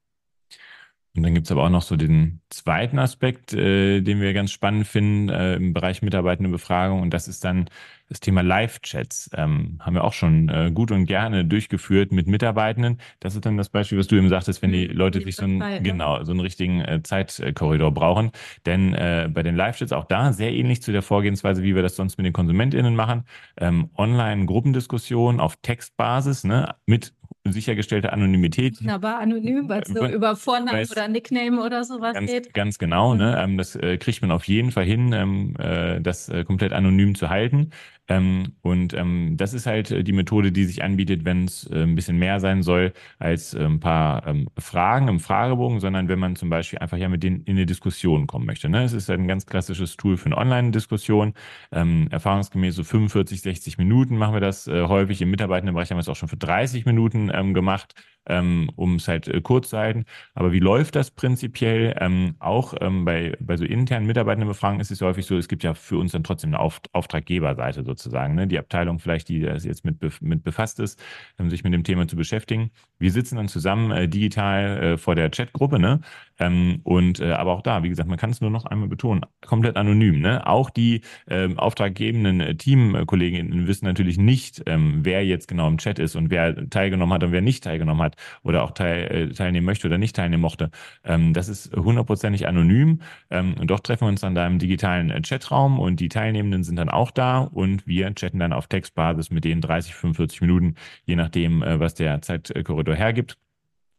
Und 1.16 1.22
dann 1.22 1.36
gibt 1.36 1.46
es 1.46 1.52
aber 1.52 1.64
auch 1.64 1.70
noch 1.70 1.84
so 1.84 1.96
den 1.96 2.42
zweiten 2.50 2.98
Aspekt, 2.98 3.54
äh, 3.54 4.02
den 4.02 4.20
wir 4.20 4.34
ganz 4.34 4.52
spannend 4.52 4.88
finden 4.88 5.30
äh, 5.30 5.56
im 5.56 5.74
Bereich 5.74 6.02
Mitarbeitendenbefragung. 6.02 7.02
Und 7.02 7.14
das 7.14 7.28
ist 7.28 7.44
dann 7.44 7.70
das 8.13 8.19
Thema 8.19 8.41
Live-Chats. 8.41 9.32
Ähm, 9.36 9.80
haben 9.80 9.95
wir 9.95 10.04
auch 10.04 10.13
schon 10.13 10.49
äh, 10.49 10.71
gut 10.73 10.91
und 10.91 11.06
gerne 11.06 11.45
durchgeführt 11.45 12.12
mit 12.12 12.28
Mitarbeitenden. 12.28 12.99
Das 13.19 13.36
ist 13.36 13.45
dann 13.45 13.58
das 13.58 13.69
Beispiel, 13.69 13.97
was 13.97 14.08
du 14.08 14.15
eben 14.15 14.30
sagtest, 14.30 14.62
wenn 14.62 14.71
die 14.71 14.88
mhm. 14.88 14.95
Leute 14.95 15.21
sich 15.21 15.36
so 15.36 15.43
einen, 15.43 15.60
Zeit, 15.60 15.84
genau, 15.84 16.23
so 16.23 16.32
einen 16.32 16.39
richtigen 16.39 16.82
äh, 16.82 17.02
Zeitkorridor 17.04 17.91
brauchen. 17.91 18.32
Denn 18.65 18.93
äh, 18.93 19.30
bei 19.34 19.43
den 19.43 19.56
Live-Chats 19.56 19.91
auch 19.91 20.06
da 20.06 20.32
sehr 20.34 20.54
ähnlich 20.54 20.82
zu 20.82 20.91
der 20.91 21.02
Vorgehensweise, 21.02 21.63
wie 21.63 21.76
wir 21.76 21.82
das 21.82 21.95
sonst 21.95 22.17
mit 22.17 22.26
den 22.26 22.34
KonsumentInnen 22.34 22.95
machen. 22.95 23.23
Ähm, 23.58 23.89
Online-Gruppendiskussion 23.97 25.39
auf 25.39 25.58
Textbasis 25.62 26.43
ne, 26.43 26.76
mit 26.86 27.13
sichergestellte 27.51 28.13
Anonymität. 28.13 28.79
Wunderbar 28.79 29.19
anonym, 29.19 29.67
weil 29.67 29.82
es 29.82 29.89
so 29.89 30.06
über 30.06 30.36
Vornamen 30.36 30.86
oder 30.89 31.08
Nickname 31.08 31.62
oder 31.62 31.84
sowas 31.84 32.13
ganz, 32.13 32.32
geht. 32.32 32.53
Ganz 32.53 32.77
genau, 32.77 33.15
ne? 33.15 33.32
Mhm. 33.32 33.51
Ähm, 33.51 33.58
das 33.58 33.75
äh, 33.75 33.97
kriegt 33.97 34.21
man 34.21 34.32
auf 34.32 34.45
jeden 34.45 34.71
Fall 34.71 34.86
hin, 34.86 35.12
ähm, 35.12 35.56
äh, 35.60 35.99
das 35.99 36.29
äh, 36.29 36.45
komplett 36.45 36.71
anonym 36.71 37.15
zu 37.15 37.29
halten. 37.29 37.71
Ähm, 38.10 38.53
und 38.62 38.93
das 39.39 39.53
ist 39.53 39.65
halt 39.65 40.06
die 40.06 40.12
Methode, 40.12 40.51
die 40.51 40.65
sich 40.65 40.84
anbietet, 40.84 41.23
wenn 41.23 41.45
es 41.45 41.71
ein 41.71 41.95
bisschen 41.95 42.17
mehr 42.17 42.41
sein 42.41 42.62
soll 42.62 42.91
als 43.17 43.56
ein 43.56 43.79
paar 43.79 44.36
Fragen 44.60 45.08
im 45.08 45.21
Fragebogen, 45.21 45.79
sondern 45.79 46.10
wenn 46.10 46.19
man 46.19 46.36
zum 46.36 46.49
Beispiel 46.49 46.79
einfach 46.79 46.97
ja 46.97 47.08
mit 47.08 47.23
denen 47.23 47.43
in 47.45 47.56
eine 47.56 47.65
Diskussion 47.65 48.27
kommen 48.27 48.45
möchte. 48.45 48.67
Ne? 48.67 48.84
Es 48.84 48.91
ist 48.91 49.10
ein 49.10 49.25
ganz 49.29 49.45
klassisches 49.45 49.95
Tool 49.95 50.17
für 50.17 50.25
eine 50.25 50.38
Online-Diskussion. 50.38 51.34
Erfahrungsgemäß 51.71 52.75
so 52.75 52.84
45, 52.84 53.41
60 53.41 53.77
Minuten 53.77 54.17
machen 54.17 54.34
wir 54.34 54.41
das 54.41 54.67
häufig. 54.67 55.21
Im 55.21 55.32
Mitarbeitendenbereich 55.32 55.89
haben 55.89 55.97
wir 55.97 56.01
es 56.01 56.10
auch 56.10 56.17
schon 56.17 56.29
für 56.29 56.38
30 56.38 56.86
Minuten 56.86 57.29
ähm, 57.34 57.54
gemacht 57.54 57.93
ähm, 58.28 58.70
um 58.76 58.96
es 58.96 59.08
halt 59.08 59.28
äh, 59.28 59.42
kurz 59.42 59.70
zu 59.70 59.78
halten. 59.78 60.06
Aber 60.34 60.52
wie 60.52 60.60
läuft 60.60 60.96
das 60.96 61.12
prinzipiell? 61.12 61.96
Ähm, 62.00 62.36
auch 62.40 62.74
ähm, 62.80 63.06
bei, 63.06 63.36
bei 63.40 63.58
so 63.58 63.66
internen 63.66 64.08
Mitarbeitendenbefragungen 64.08 64.82
ist 64.82 64.92
es 64.92 65.02
häufig 65.02 65.26
so, 65.26 65.38
es 65.38 65.48
gibt 65.48 65.64
ja 65.64 65.74
für 65.74 65.98
uns 65.98 66.12
dann 66.12 66.24
trotzdem 66.24 66.52
eine 66.52 66.60
Auf 66.60 66.82
Auftraggeberseite 66.92 67.84
sozusagen, 67.84 68.36
ne? 68.36 68.48
die 68.48 68.60
Abteilung 68.60 69.00
vielleicht, 69.00 69.30
die 69.30 69.42
das 69.42 69.66
jetzt 69.66 69.86
mit, 69.86 69.98
mit 70.22 70.44
befasst 70.44 70.80
ist, 70.80 71.02
um 71.38 71.50
sich 71.50 71.64
mit 71.64 71.74
dem 71.74 71.84
Thema 71.84 72.08
zu 72.08 72.16
beschäftigen. 72.16 72.72
Wir 73.00 73.12
sitzen 73.12 73.36
dann 73.36 73.48
zusammen 73.48 73.92
äh, 73.92 74.08
digital 74.08 74.84
äh, 74.84 74.98
vor 74.98 75.16
der 75.16 75.30
Chatgruppe, 75.30 75.80
ne? 75.80 76.02
Ähm, 76.40 76.80
und 76.84 77.20
äh, 77.20 77.32
aber 77.32 77.54
auch 77.54 77.62
da, 77.62 77.84
wie 77.84 77.90
gesagt, 77.90 78.10
man 78.10 78.18
kann 78.18 78.32
es 78.32 78.42
nur 78.42 78.50
noch 78.50 78.66
einmal 78.66 78.88
betonen, 78.88 79.26
komplett 79.46 79.78
anonym. 79.78 80.20
Ne? 80.20 80.46
Auch 80.48 80.70
die 80.70 81.02
ähm, 81.28 81.60
auftraggebenden 81.60 82.40
äh, 82.42 82.56
Teamkolleginnen 82.56 83.68
wissen 83.68 83.86
natürlich 83.86 84.18
nicht, 84.18 84.64
ähm, 84.66 85.02
wer 85.04 85.26
jetzt 85.26 85.48
genau 85.48 85.68
im 85.68 85.78
Chat 85.78 86.00
ist 86.00 86.16
und 86.16 86.32
wer 86.32 86.70
teilgenommen 86.70 87.14
hat 87.14 87.24
und 87.24 87.32
wer 87.32 87.42
nicht 87.42 87.64
teilgenommen 87.64 88.02
hat 88.02 88.12
oder 88.43 88.63
auch 88.63 88.71
teil, 88.71 89.30
äh, 89.30 89.34
teilnehmen 89.34 89.65
möchte 89.65 89.88
oder 89.88 89.97
nicht 89.97 90.15
teilnehmen 90.15 90.41
mochte. 90.41 90.69
Ähm, 91.04 91.34
das 91.34 91.49
ist 91.49 91.76
hundertprozentig 91.76 92.47
anonym. 92.47 93.02
Ähm, 93.30 93.56
und 93.60 93.67
doch 93.69 93.80
treffen 93.80 94.06
wir 94.06 94.10
uns 94.10 94.21
dann 94.21 94.36
da 94.36 94.45
im 94.47 94.60
digitalen 94.60 95.10
äh, 95.10 95.21
Chatraum 95.21 95.80
und 95.80 95.99
die 95.99 96.10
Teilnehmenden 96.10 96.63
sind 96.63 96.76
dann 96.78 96.89
auch 96.89 97.12
da 97.12 97.39
und 97.39 97.86
wir 97.88 98.13
chatten 98.15 98.39
dann 98.39 98.54
auf 98.54 98.67
Textbasis 98.67 99.32
mit 99.32 99.43
denen 99.45 99.62
30, 99.62 99.95
45 99.95 100.41
Minuten, 100.41 100.76
je 101.06 101.15
nachdem, 101.15 101.63
äh, 101.63 101.80
was 101.80 101.93
der 101.95 102.21
Zeitkorridor 102.21 102.95
hergibt. 102.95 103.38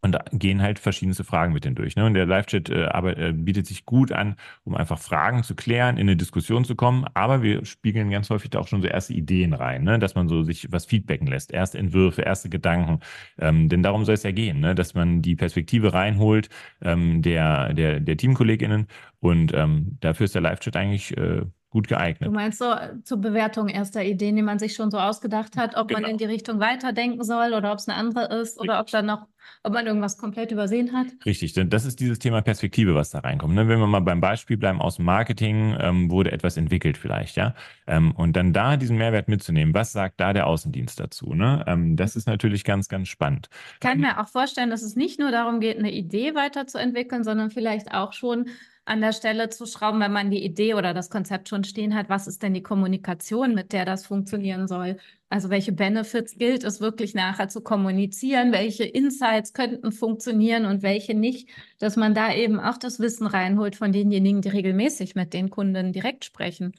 Und 0.05 0.19
gehen 0.33 0.61
halt 0.61 0.79
verschiedenste 0.79 1.25
Fragen 1.25 1.55
mit 1.55 1.65
denen 1.65 1.77
durch. 1.77 1.97
Ne? 1.97 2.05
Und 2.05 2.13
der 2.13 2.27
Live-Chat 2.27 2.69
äh, 2.69 2.85
äh, 2.85 3.33
bietet 3.33 3.67
sich 3.67 3.87
gut 3.87 4.13
an, 4.13 4.37
um 4.63 4.75
einfach 4.75 4.99
Fragen 4.99 5.43
zu 5.43 5.55
klären, 5.55 5.97
in 5.97 6.03
eine 6.03 6.17
Diskussion 6.17 6.67
zu 6.67 6.77
kommen. 6.77 7.07
Aber 7.15 7.43
wir 7.43 7.65
spiegeln 7.65 8.11
ganz 8.11 8.29
häufig 8.29 8.51
da 8.51 8.59
auch 8.59 8.69
schon 8.69 8.83
so 8.83 8.87
erste 8.87 9.15
Ideen 9.15 9.55
rein, 9.55 9.83
ne? 9.83 9.99
dass 9.99 10.15
man 10.15 10.29
so 10.29 10.43
sich 10.43 10.71
was 10.71 10.85
feedbacken 10.85 11.27
lässt, 11.27 11.53
erste 11.53 11.79
Entwürfe, 11.79 12.21
erste 12.21 12.51
Gedanken. 12.51 13.01
Ähm, 13.39 13.71
denn 13.71 13.83
darum 13.83 14.05
soll 14.05 14.15
es 14.15 14.25
ja 14.25 14.33
gehen, 14.33 14.61
ne? 14.61 14.75
dass 14.75 14.93
man 14.93 15.23
die 15.23 15.37
Perspektive 15.37 15.95
reinholt 15.95 16.51
ähm, 16.83 17.23
der, 17.23 17.73
der, 17.73 17.99
der 17.99 18.17
TeamkollegInnen. 18.19 18.89
Und 19.21 19.55
ähm, 19.55 19.97
dafür 20.01 20.25
ist 20.25 20.35
der 20.35 20.43
Live-Chat 20.43 20.77
eigentlich 20.77 21.17
äh, 21.17 21.47
gut 21.75 21.89
geeignet. 21.89 22.29
Du 22.29 22.33
meinst 22.33 22.59
so 22.61 22.71
äh, 22.71 23.03
zur 23.03 23.19
Bewertung 23.19 23.69
erster 23.69 24.05
Ideen, 24.05 24.37
die 24.37 24.43
man 24.43 24.61
sich 24.61 24.75
schon 24.75 24.93
so 24.93 24.99
ausgedacht 24.99 25.57
hat, 25.57 25.77
ob 25.77 25.89
genau. 25.89 26.03
man 26.03 26.11
in 26.13 26.19
die 26.19 26.25
Richtung 26.25 26.61
weiterdenken 26.61 27.25
soll 27.25 27.53
oder 27.53 27.73
ob 27.73 27.79
es 27.79 27.89
eine 27.89 27.99
andere 27.99 28.33
ist 28.41 28.61
oder 28.61 28.79
ob 28.79 28.87
dann 28.93 29.07
noch, 29.07 29.27
ob 29.65 29.73
man 29.73 29.85
irgendwas 29.85 30.17
komplett 30.17 30.53
übersehen 30.53 30.93
hat? 30.93 31.09
Richtig, 31.27 31.53
denn 31.53 31.71
das 31.71 31.85
ist 31.85 31.99
dieses 31.99 32.21
Thema 32.21 32.43
Perspektive, 32.43 32.95
was 32.95 33.11
da 33.11 33.19
reinkommt. 33.19 33.57
Ne? 33.57 33.67
Wenn 33.67 33.81
wir 33.81 33.89
mal 33.89 33.99
beim 33.99 34.21
Beispiel 34.21 34.57
bleiben 34.57 34.81
aus 34.81 34.97
dem 34.97 35.05
Marketing, 35.05 35.77
ähm, 35.81 36.13
wurde 36.13 36.31
etwas 36.31 36.57
entwickelt 36.57 36.97
vielleicht, 36.97 37.35
ja. 37.35 37.57
Ähm, 37.89 38.13
und 38.13 38.37
dann 38.37 38.53
da 38.53 38.77
diesen 38.77 38.97
Mehrwert 38.97 39.27
mitzunehmen, 39.27 39.75
was 39.75 39.91
sagt 39.91 40.21
da 40.21 40.33
der 40.33 40.47
Außendienst 40.47 41.01
dazu? 41.01 41.35
Ne? 41.35 41.65
Ähm, 41.67 41.97
das 41.97 42.15
ist 42.15 42.29
natürlich 42.29 42.63
ganz, 42.63 42.89
ganz 42.89 43.09
spannend. 43.09 43.49
Ich 43.73 43.81
kann 43.81 43.99
mir 43.99 44.21
auch 44.21 44.29
vorstellen, 44.29 44.71
dass 44.71 44.83
es 44.83 44.95
nicht 44.95 45.19
nur 45.19 45.33
darum 45.33 45.59
geht, 45.59 45.77
eine 45.77 45.91
Idee 45.91 46.37
weiterzuentwickeln, 46.37 47.25
sondern 47.25 47.51
vielleicht 47.51 47.93
auch 47.93 48.13
schon 48.13 48.47
an 48.87 49.01
der 49.01 49.13
Stelle 49.13 49.49
zu 49.51 49.67
schrauben, 49.67 50.01
wenn 50.01 50.13
man 50.13 50.31
die 50.31 50.45
Idee 50.45 50.75
oder 50.75 50.93
das 50.95 51.11
Konzept 51.11 51.49
schon 51.49 51.65
stehen 51.65 51.95
hat, 51.95 52.09
was 52.09 52.27
ist 52.27 52.43
denn 52.43 52.55
die 52.55 52.63
Kommunikation, 52.63 53.55
mit 53.55 53.73
der 53.73 53.85
das 53.85 54.07
funktionieren 54.07 54.69
soll? 54.69 54.99
Also 55.31 55.51
welche 55.51 55.73
Benefits 55.73 56.37
gilt 56.39 56.65
es 56.65 56.81
wirklich 56.81 57.15
nachher 57.15 57.49
zu 57.49 57.63
kommunizieren? 57.63 58.53
Welche 58.53 58.85
Insights 58.85 59.53
könnten 59.53 59.91
funktionieren 59.93 60.67
und 60.67 60.83
welche 60.83 61.15
nicht? 61.15 61.49
Dass 61.79 61.97
man 61.97 62.15
da 62.15 62.35
eben 62.35 62.61
auch 62.61 62.79
das 62.79 63.01
Wissen 63.01 63.27
reinholt 63.27 63.77
von 63.77 63.93
denjenigen, 63.93 64.43
die 64.43 64.51
regelmäßig 64.51 65.15
mit 65.15 65.33
den 65.33 65.51
Kunden 65.51 65.93
direkt 65.93 66.25
sprechen. 66.25 66.73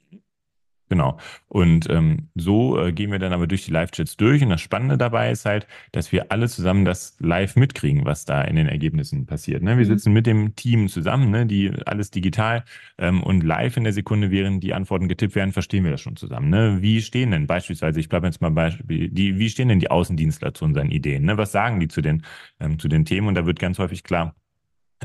Genau. 0.87 1.17
Und 1.47 1.89
ähm, 1.89 2.29
so 2.35 2.79
äh, 2.79 2.91
gehen 2.91 3.11
wir 3.11 3.17
dann 3.17 3.33
aber 3.33 3.47
durch 3.47 3.65
die 3.65 3.71
Live-Chats 3.71 4.17
durch. 4.17 4.43
Und 4.43 4.49
das 4.49 4.61
Spannende 4.61 4.97
dabei 4.97 5.31
ist 5.31 5.45
halt, 5.45 5.65
dass 5.91 6.11
wir 6.11 6.31
alle 6.31 6.47
zusammen 6.47 6.85
das 6.85 7.15
live 7.19 7.55
mitkriegen, 7.55 8.05
was 8.05 8.25
da 8.25 8.43
in 8.43 8.55
den 8.55 8.67
Ergebnissen 8.67 9.25
passiert. 9.25 9.63
Ne? 9.63 9.77
Wir 9.77 9.85
mhm. 9.85 9.89
sitzen 9.89 10.13
mit 10.13 10.27
dem 10.27 10.55
Team 10.55 10.87
zusammen, 10.87 11.31
ne? 11.31 11.47
die 11.47 11.71
alles 11.87 12.11
digital 12.11 12.65
ähm, 12.99 13.23
und 13.23 13.43
live 13.43 13.77
in 13.77 13.83
der 13.83 13.93
Sekunde, 13.93 14.29
während 14.29 14.63
die 14.63 14.75
Antworten 14.75 15.07
getippt 15.07 15.33
werden, 15.33 15.53
verstehen 15.53 15.83
wir 15.83 15.91
das 15.91 16.01
schon 16.01 16.17
zusammen. 16.17 16.49
Ne? 16.49 16.77
Wie 16.81 17.01
stehen 17.01 17.31
denn 17.31 17.47
beispielsweise, 17.47 17.99
ich 17.99 18.09
bleibe 18.09 18.27
jetzt 18.27 18.41
mal 18.41 18.51
Beispiel, 18.51 19.09
die, 19.09 19.39
wie 19.39 19.49
stehen 19.49 19.69
denn 19.69 19.79
die 19.79 19.89
Außendienstler 19.89 20.53
zu 20.53 20.65
unseren 20.65 20.91
Ideen? 20.91 21.25
Ne? 21.25 21.37
Was 21.37 21.51
sagen 21.51 21.79
die 21.79 21.87
zu 21.87 22.01
den, 22.01 22.23
ähm, 22.59 22.77
zu 22.77 22.87
den 22.87 23.05
Themen? 23.05 23.27
Und 23.27 23.35
da 23.35 23.47
wird 23.47 23.59
ganz 23.59 23.79
häufig 23.79 24.03
klar, 24.03 24.35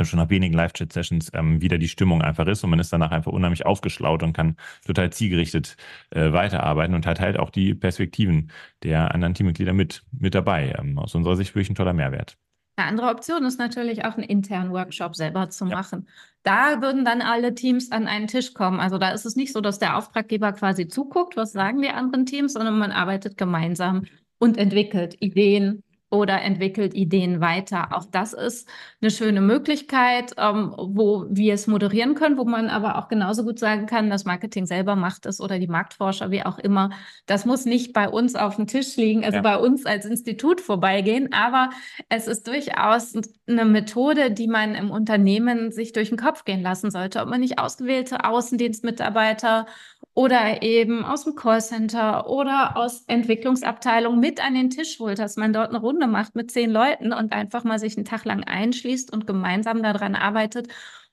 schon 0.04 0.18
nach 0.18 0.30
wenigen 0.30 0.54
Live-Chat-Sessions 0.54 1.30
ähm, 1.34 1.60
wieder 1.60 1.78
die 1.78 1.88
Stimmung 1.88 2.22
einfach 2.22 2.46
ist 2.46 2.64
und 2.64 2.70
man 2.70 2.78
ist 2.78 2.92
danach 2.92 3.10
einfach 3.10 3.32
unheimlich 3.32 3.66
aufgeschlaut 3.66 4.22
und 4.22 4.32
kann 4.32 4.56
total 4.86 5.10
zielgerichtet 5.10 5.76
äh, 6.10 6.32
weiterarbeiten 6.32 6.94
und 6.94 7.06
hat 7.06 7.20
halt 7.20 7.38
auch 7.38 7.50
die 7.50 7.74
Perspektiven 7.74 8.50
der 8.82 9.14
anderen 9.14 9.34
Teammitglieder 9.34 9.72
mit, 9.72 10.02
mit 10.12 10.34
dabei. 10.34 10.74
Ähm, 10.78 10.98
aus 10.98 11.14
unserer 11.14 11.36
Sicht 11.36 11.54
wirklich 11.54 11.70
ein 11.70 11.74
toller 11.74 11.92
Mehrwert. 11.92 12.36
Eine 12.76 12.88
andere 12.88 13.08
Option 13.08 13.44
ist 13.44 13.58
natürlich 13.58 14.04
auch 14.04 14.14
einen 14.14 14.22
internen 14.22 14.72
Workshop 14.72 15.14
selber 15.14 15.50
zu 15.50 15.66
ja. 15.66 15.76
machen. 15.76 16.08
Da 16.42 16.80
würden 16.80 17.04
dann 17.04 17.20
alle 17.20 17.54
Teams 17.54 17.92
an 17.92 18.06
einen 18.06 18.26
Tisch 18.26 18.54
kommen. 18.54 18.80
Also 18.80 18.96
da 18.96 19.10
ist 19.10 19.26
es 19.26 19.36
nicht 19.36 19.52
so, 19.52 19.60
dass 19.60 19.78
der 19.78 19.98
Auftraggeber 19.98 20.52
quasi 20.52 20.88
zuguckt, 20.88 21.36
was 21.36 21.52
sagen 21.52 21.82
die 21.82 21.90
anderen 21.90 22.24
Teams, 22.24 22.54
sondern 22.54 22.78
man 22.78 22.92
arbeitet 22.92 23.36
gemeinsam 23.36 24.06
und 24.38 24.56
entwickelt 24.56 25.16
Ideen, 25.20 25.82
oder 26.10 26.42
entwickelt 26.42 26.92
Ideen 26.94 27.40
weiter. 27.40 27.88
Auch 27.92 28.04
das 28.04 28.32
ist 28.32 28.68
eine 29.00 29.10
schöne 29.10 29.40
Möglichkeit, 29.40 30.34
ähm, 30.36 30.74
wo 30.76 31.26
wir 31.30 31.54
es 31.54 31.68
moderieren 31.68 32.14
können, 32.14 32.36
wo 32.36 32.44
man 32.44 32.68
aber 32.68 32.98
auch 32.98 33.08
genauso 33.08 33.44
gut 33.44 33.60
sagen 33.60 33.86
kann, 33.86 34.10
das 34.10 34.24
Marketing 34.24 34.66
selber 34.66 34.96
macht 34.96 35.24
es 35.26 35.40
oder 35.40 35.58
die 35.60 35.68
Marktforscher, 35.68 36.30
wie 36.32 36.42
auch 36.42 36.58
immer. 36.58 36.90
Das 37.26 37.44
muss 37.46 37.64
nicht 37.64 37.92
bei 37.92 38.08
uns 38.08 38.34
auf 38.34 38.56
dem 38.56 38.66
Tisch 38.66 38.96
liegen, 38.96 39.24
also 39.24 39.36
ja. 39.36 39.42
bei 39.42 39.56
uns 39.56 39.86
als 39.86 40.04
Institut 40.04 40.60
vorbeigehen, 40.60 41.32
aber 41.32 41.70
es 42.08 42.26
ist 42.26 42.48
durchaus 42.48 43.14
eine 43.46 43.64
Methode, 43.64 44.32
die 44.32 44.48
man 44.48 44.74
im 44.74 44.90
Unternehmen 44.90 45.70
sich 45.70 45.92
durch 45.92 46.08
den 46.08 46.18
Kopf 46.18 46.44
gehen 46.44 46.62
lassen 46.62 46.90
sollte, 46.90 47.20
ob 47.20 47.28
man 47.28 47.40
nicht 47.40 47.60
ausgewählte 47.60 48.24
Außendienstmitarbeiter 48.24 49.66
oder 50.14 50.62
eben 50.62 51.04
aus 51.04 51.24
dem 51.24 51.34
Callcenter 51.34 52.28
oder 52.28 52.76
aus 52.76 53.04
Entwicklungsabteilung 53.06 54.18
mit 54.18 54.44
an 54.44 54.54
den 54.54 54.70
Tisch 54.70 54.98
holt, 54.98 55.18
dass 55.18 55.36
man 55.36 55.52
dort 55.52 55.68
eine 55.68 55.78
Runde 55.78 56.06
macht 56.06 56.34
mit 56.34 56.50
zehn 56.50 56.70
Leuten 56.70 57.12
und 57.12 57.32
einfach 57.32 57.64
mal 57.64 57.78
sich 57.78 57.96
einen 57.96 58.04
Tag 58.04 58.24
lang 58.24 58.42
einschließt 58.44 59.12
und 59.12 59.26
gemeinsam 59.26 59.82
daran 59.82 60.14
arbeitet, 60.14 60.68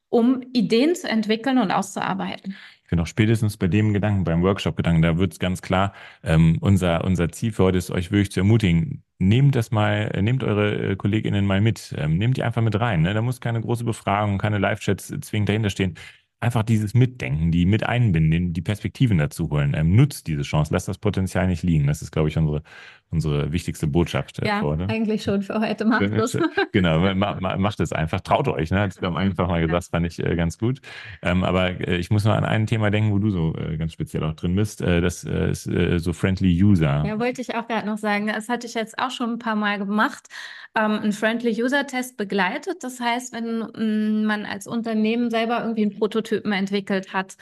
um 0.09 0.41
Ideen 0.53 0.95
zu 0.95 1.07
entwickeln 1.07 1.57
und 1.57 1.71
auszuarbeiten. 1.71 2.55
Ich 2.83 2.89
finde 2.89 3.03
auch 3.03 3.07
spätestens 3.07 3.57
bei 3.57 3.67
dem 3.67 3.93
Gedanken, 3.93 4.23
beim 4.23 4.41
Workshop-Gedanken, 4.41 5.01
da 5.01 5.17
wird 5.17 5.33
es 5.33 5.39
ganz 5.39 5.61
klar, 5.61 5.93
ähm, 6.23 6.57
unser, 6.61 7.03
unser 7.03 7.29
Ziel 7.29 7.51
für 7.51 7.65
heute 7.65 7.77
ist, 7.77 7.91
euch 7.91 8.11
wirklich 8.11 8.31
zu 8.31 8.39
ermutigen, 8.39 9.03
nehmt 9.19 9.55
das 9.55 9.71
mal, 9.71 10.09
äh, 10.13 10.21
nehmt 10.21 10.41
eure 10.41 10.91
äh, 10.91 10.95
KollegInnen 10.95 11.45
mal 11.45 11.59
mit, 11.59 11.93
ähm, 11.97 12.17
nehmt 12.17 12.37
die 12.37 12.43
einfach 12.43 12.61
mit 12.61 12.79
rein. 12.79 13.01
Ne? 13.01 13.13
Da 13.13 13.21
muss 13.21 13.41
keine 13.41 13.59
große 13.59 13.83
Befragung, 13.83 14.37
keine 14.37 14.57
Live-Chats 14.57 15.13
zwingend 15.21 15.49
dahinter 15.49 15.69
stehen 15.69 15.97
einfach 16.39 16.63
dieses 16.63 16.93
Mitdenken, 16.93 17.51
die 17.51 17.65
mit 17.65 17.83
einbinden, 17.83 18.53
die 18.53 18.61
Perspektiven 18.61 19.17
dazu 19.17 19.49
holen. 19.49 19.73
Ähm, 19.75 19.95
nutzt 19.95 20.27
diese 20.27 20.43
Chance, 20.43 20.73
lasst 20.73 20.87
das 20.87 20.97
Potenzial 20.99 21.47
nicht 21.47 21.63
liegen. 21.63 21.87
Das 21.87 22.01
ist, 22.01 22.11
glaube 22.11 22.29
ich, 22.29 22.37
unsere, 22.37 22.63
unsere 23.09 23.51
wichtigste 23.51 23.87
Botschaft. 23.87 24.39
Äh, 24.39 24.47
ja, 24.47 24.59
vor, 24.59 24.75
ne? 24.75 24.87
eigentlich 24.89 25.23
schon 25.23 25.41
für 25.41 25.59
heute. 25.59 25.85
Macht 25.85 26.01
es. 26.01 26.37
genau, 26.71 26.99
ma, 26.99 27.39
ma, 27.39 27.57
macht 27.57 27.79
es 27.79 27.93
einfach. 27.93 28.21
Traut 28.21 28.47
euch. 28.47 28.71
Ne? 28.71 28.81
Hat 28.81 29.01
am 29.03 29.15
einfach 29.15 29.47
mal 29.47 29.65
gesagt, 29.65 29.85
fand 29.85 30.05
ich 30.05 30.19
äh, 30.19 30.35
ganz 30.35 30.57
gut. 30.57 30.81
Ähm, 31.21 31.43
aber 31.43 31.79
äh, 31.87 31.97
ich 31.97 32.11
muss 32.11 32.25
noch 32.25 32.33
an 32.33 32.43
ein 32.43 32.67
Thema 32.67 32.91
denken, 32.91 33.11
wo 33.11 33.19
du 33.19 33.29
so 33.29 33.55
äh, 33.55 33.77
ganz 33.77 33.93
speziell 33.93 34.23
auch 34.23 34.33
drin 34.33 34.55
bist. 34.55 34.81
Äh, 34.81 35.01
das 35.01 35.23
äh, 35.25 35.51
ist 35.51 35.63
so 35.63 36.13
Friendly 36.13 36.61
User. 36.61 37.03
Ja, 37.05 37.19
wollte 37.19 37.41
ich 37.41 37.55
auch 37.55 37.67
gerade 37.67 37.87
noch 37.87 37.97
sagen. 37.97 38.27
Das 38.27 38.49
hatte 38.49 38.67
ich 38.67 38.73
jetzt 38.73 38.99
auch 38.99 39.11
schon 39.11 39.33
ein 39.33 39.39
paar 39.39 39.55
Mal 39.55 39.77
gemacht. 39.77 40.27
Ähm, 40.75 40.99
ein 41.03 41.13
Friendly 41.13 41.63
User 41.63 41.87
Test 41.87 42.17
begleitet. 42.17 42.83
Das 42.83 42.99
heißt, 42.99 43.33
wenn 43.33 43.59
mm, 43.59 44.25
man 44.25 44.45
als 44.45 44.67
Unternehmen 44.67 45.29
selber 45.29 45.61
irgendwie 45.61 45.83
einen 45.83 45.97
Prototypen 45.97 46.51
entwickelt 46.51 47.13
hat, 47.13 47.37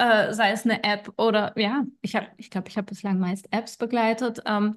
sei 0.00 0.52
es 0.52 0.64
eine 0.64 0.84
App 0.84 1.12
oder 1.16 1.52
ja, 1.56 1.84
ich 2.02 2.14
habe, 2.14 2.28
ich 2.36 2.50
glaube, 2.50 2.68
ich 2.68 2.76
habe 2.76 2.86
bislang 2.86 3.18
meist 3.18 3.48
Apps 3.50 3.76
begleitet. 3.76 4.40
Ähm, 4.46 4.76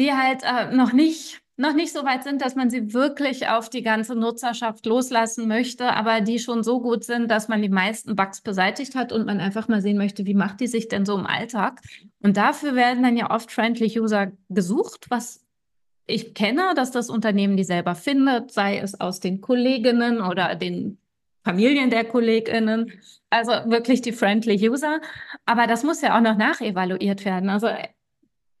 die 0.00 0.12
halt 0.12 0.42
äh, 0.42 0.74
noch 0.74 0.92
nicht 0.92 1.40
noch 1.60 1.74
nicht 1.74 1.92
so 1.92 2.04
weit 2.04 2.24
sind, 2.24 2.40
dass 2.40 2.56
man 2.56 2.70
sie 2.70 2.94
wirklich 2.94 3.48
auf 3.48 3.68
die 3.68 3.82
ganze 3.82 4.14
Nutzerschaft 4.14 4.86
loslassen 4.86 5.46
möchte, 5.46 5.92
aber 5.92 6.22
die 6.22 6.38
schon 6.38 6.62
so 6.62 6.80
gut 6.80 7.04
sind, 7.04 7.30
dass 7.30 7.48
man 7.48 7.60
die 7.60 7.68
meisten 7.68 8.16
Bugs 8.16 8.40
beseitigt 8.40 8.94
hat 8.94 9.12
und 9.12 9.26
man 9.26 9.40
einfach 9.40 9.68
mal 9.68 9.82
sehen 9.82 9.98
möchte, 9.98 10.24
wie 10.24 10.32
macht 10.32 10.60
die 10.60 10.68
sich 10.68 10.88
denn 10.88 11.04
so 11.04 11.18
im 11.18 11.26
Alltag. 11.26 11.82
Und 12.22 12.38
dafür 12.38 12.76
werden 12.76 13.02
dann 13.02 13.14
ja 13.14 13.30
oft 13.30 13.52
Friendly 13.52 14.00
User 14.00 14.32
gesucht, 14.48 15.10
was 15.10 15.44
ich 16.06 16.32
kenne, 16.32 16.72
dass 16.74 16.92
das 16.92 17.10
Unternehmen 17.10 17.58
die 17.58 17.64
selber 17.64 17.94
findet, 17.94 18.52
sei 18.52 18.78
es 18.78 18.98
aus 18.98 19.20
den 19.20 19.42
Kolleginnen 19.42 20.22
oder 20.22 20.54
den 20.54 20.96
Familien 21.44 21.90
der 21.90 22.04
KollegInnen, 22.04 22.90
also 23.28 23.52
wirklich 23.70 24.00
die 24.00 24.12
Friendly 24.12 24.66
User. 24.66 25.00
Aber 25.44 25.66
das 25.66 25.84
muss 25.84 26.00
ja 26.00 26.16
auch 26.16 26.22
noch 26.22 26.38
nachevaluiert 26.38 27.26
werden. 27.26 27.50
Also 27.50 27.68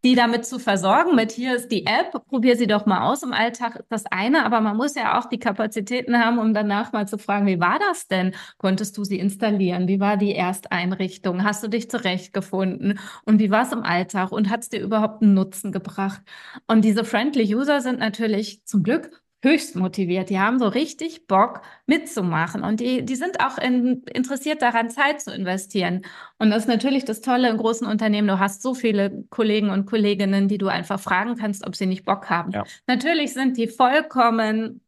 die 0.04 0.14
damit 0.14 0.46
zu 0.46 0.58
versorgen, 0.58 1.14
mit 1.14 1.32
hier 1.32 1.54
ist 1.54 1.68
die 1.68 1.86
App, 1.86 2.12
probier 2.28 2.56
sie 2.56 2.66
doch 2.66 2.86
mal 2.86 3.02
aus 3.10 3.22
im 3.22 3.32
Alltag, 3.32 3.76
ist 3.76 3.90
das 3.92 4.06
eine, 4.06 4.44
aber 4.44 4.60
man 4.60 4.76
muss 4.76 4.94
ja 4.94 5.18
auch 5.18 5.26
die 5.26 5.38
Kapazitäten 5.38 6.18
haben, 6.18 6.38
um 6.38 6.54
danach 6.54 6.92
mal 6.92 7.06
zu 7.06 7.18
fragen, 7.18 7.46
wie 7.46 7.60
war 7.60 7.78
das 7.78 8.08
denn? 8.08 8.34
Konntest 8.58 8.96
du 8.96 9.04
sie 9.04 9.18
installieren? 9.18 9.88
Wie 9.88 10.00
war 10.00 10.16
die 10.16 10.34
Ersteinrichtung? 10.34 11.44
Hast 11.44 11.62
du 11.62 11.68
dich 11.68 11.90
zurechtgefunden? 11.90 12.98
Und 13.24 13.38
wie 13.40 13.50
war 13.50 13.62
es 13.62 13.72
im 13.72 13.82
Alltag? 13.82 14.32
Und 14.32 14.48
hat 14.48 14.60
es 14.62 14.68
dir 14.70 14.80
überhaupt 14.80 15.22
einen 15.22 15.34
Nutzen 15.34 15.72
gebracht? 15.72 16.22
Und 16.66 16.84
diese 16.84 17.04
Friendly 17.04 17.54
User 17.54 17.80
sind 17.80 17.98
natürlich 17.98 18.64
zum 18.64 18.82
Glück 18.82 19.22
höchst 19.42 19.74
motiviert. 19.74 20.28
Die 20.28 20.38
haben 20.38 20.58
so 20.58 20.68
richtig 20.68 21.26
Bock 21.26 21.62
mitzumachen 21.86 22.62
und 22.62 22.80
die, 22.80 23.04
die 23.04 23.16
sind 23.16 23.40
auch 23.40 23.56
in, 23.58 24.02
interessiert 24.12 24.60
daran, 24.60 24.90
Zeit 24.90 25.20
zu 25.20 25.32
investieren. 25.32 26.02
Und 26.38 26.50
das 26.50 26.64
ist 26.64 26.68
natürlich 26.68 27.04
das 27.04 27.22
Tolle 27.22 27.48
in 27.48 27.56
großen 27.56 27.86
Unternehmen. 27.86 28.28
Du 28.28 28.38
hast 28.38 28.62
so 28.62 28.74
viele 28.74 29.24
Kollegen 29.30 29.70
und 29.70 29.86
Kolleginnen, 29.86 30.48
die 30.48 30.58
du 30.58 30.68
einfach 30.68 31.00
fragen 31.00 31.36
kannst, 31.36 31.66
ob 31.66 31.74
sie 31.74 31.86
nicht 31.86 32.04
Bock 32.04 32.28
haben. 32.28 32.52
Ja. 32.52 32.64
Natürlich 32.86 33.32
sind 33.32 33.56
die 33.56 33.66
vollkommen 33.66 34.82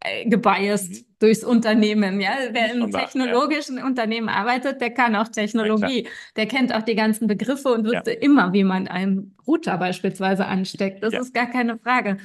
äh, 0.00 0.28
gebiased 0.28 0.90
mhm. 0.90 1.06
durchs 1.20 1.44
Unternehmen. 1.44 2.20
Ja? 2.20 2.32
Wer 2.50 2.74
im 2.74 2.90
technologischen 2.90 3.78
ja. 3.78 3.86
Unternehmen 3.86 4.28
arbeitet, 4.28 4.80
der 4.80 4.90
kann 4.90 5.14
auch 5.14 5.28
Technologie. 5.28 6.02
Ja, 6.02 6.10
der 6.34 6.46
kennt 6.46 6.74
auch 6.74 6.82
die 6.82 6.96
ganzen 6.96 7.28
Begriffe 7.28 7.68
und 7.68 7.84
wüsste 7.84 8.10
immer, 8.10 8.52
wie 8.52 8.64
man 8.64 8.88
einen 8.88 9.36
Router 9.46 9.78
beispielsweise 9.78 10.46
ansteckt. 10.46 11.04
Das 11.04 11.14
ist 11.14 11.32
gar 11.32 11.46
keine 11.46 11.78
Frage. 11.78 12.16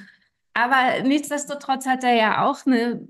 Aber 0.57 1.03
nichtsdestotrotz 1.03 1.85
hat 1.85 2.03
er 2.03 2.15
ja 2.15 2.43
auch 2.43 2.65
eine 2.65 3.07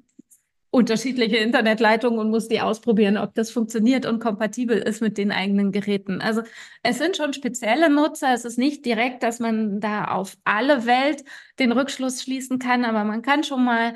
unterschiedliche 0.69 1.37
Internetleitungen 1.37 2.19
und 2.19 2.29
muss 2.29 2.49
die 2.49 2.59
ausprobieren, 2.59 3.15
ob 3.15 3.33
das 3.35 3.51
funktioniert 3.51 4.05
und 4.05 4.19
kompatibel 4.19 4.77
ist 4.77 5.01
mit 5.01 5.17
den 5.17 5.31
eigenen 5.31 5.71
Geräten. 5.71 6.19
Also 6.19 6.41
es 6.83 6.97
sind 6.97 7.15
schon 7.15 7.31
spezielle 7.31 7.89
Nutzer. 7.89 8.33
Es 8.33 8.43
ist 8.43 8.57
nicht 8.57 8.85
direkt, 8.85 9.23
dass 9.23 9.39
man 9.39 9.79
da 9.79 10.05
auf 10.09 10.35
alle 10.43 10.85
Welt 10.85 11.23
den 11.57 11.71
Rückschluss 11.71 12.21
schließen 12.21 12.59
kann, 12.59 12.83
aber 12.83 13.05
man 13.05 13.21
kann 13.21 13.45
schon 13.45 13.63
mal 13.63 13.93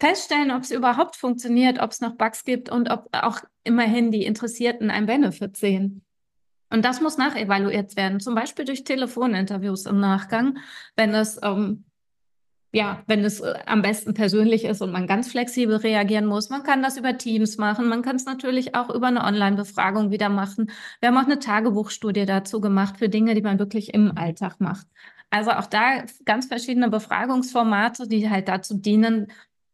feststellen, 0.00 0.50
ob 0.50 0.62
es 0.62 0.70
überhaupt 0.70 1.16
funktioniert, 1.16 1.82
ob 1.82 1.90
es 1.90 2.00
noch 2.00 2.16
Bugs 2.16 2.44
gibt 2.44 2.70
und 2.70 2.90
ob 2.90 3.10
auch 3.12 3.40
immerhin 3.62 4.10
die 4.10 4.24
Interessierten 4.24 4.90
ein 4.90 5.04
Benefit 5.04 5.58
sehen. 5.58 6.02
Und 6.70 6.86
das 6.86 7.02
muss 7.02 7.18
nachevaluiert 7.18 7.94
werden, 7.98 8.20
zum 8.20 8.34
Beispiel 8.34 8.64
durch 8.64 8.84
Telefoninterviews 8.84 9.84
im 9.84 10.00
Nachgang, 10.00 10.56
wenn 10.96 11.14
es 11.14 11.38
ähm, 11.42 11.84
ja, 12.76 13.02
wenn 13.06 13.24
es 13.24 13.40
äh, 13.40 13.54
am 13.64 13.80
besten 13.80 14.12
persönlich 14.12 14.66
ist 14.66 14.82
und 14.82 14.92
man 14.92 15.06
ganz 15.06 15.30
flexibel 15.30 15.76
reagieren 15.76 16.26
muss. 16.26 16.50
Man 16.50 16.62
kann 16.62 16.82
das 16.82 16.98
über 16.98 17.16
Teams 17.16 17.56
machen. 17.56 17.88
Man 17.88 18.02
kann 18.02 18.16
es 18.16 18.26
natürlich 18.26 18.74
auch 18.74 18.90
über 18.90 19.06
eine 19.06 19.24
Online-Befragung 19.24 20.10
wieder 20.10 20.28
machen. 20.28 20.70
Wir 21.00 21.08
haben 21.08 21.16
auch 21.16 21.24
eine 21.24 21.38
Tagebuchstudie 21.38 22.26
dazu 22.26 22.60
gemacht 22.60 22.98
für 22.98 23.08
Dinge, 23.08 23.34
die 23.34 23.40
man 23.40 23.58
wirklich 23.58 23.94
im 23.94 24.18
Alltag 24.18 24.60
macht. 24.60 24.86
Also 25.30 25.52
auch 25.52 25.64
da 25.64 26.04
ganz 26.26 26.48
verschiedene 26.48 26.90
Befragungsformate, 26.90 28.08
die 28.08 28.28
halt 28.28 28.46
dazu 28.46 28.76
dienen, 28.76 29.28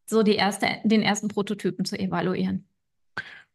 so 0.06 0.22
die 0.22 0.36
erste, 0.36 0.68
den 0.84 1.02
ersten 1.02 1.26
Prototypen 1.26 1.84
zu 1.84 1.98
evaluieren. 1.98 2.68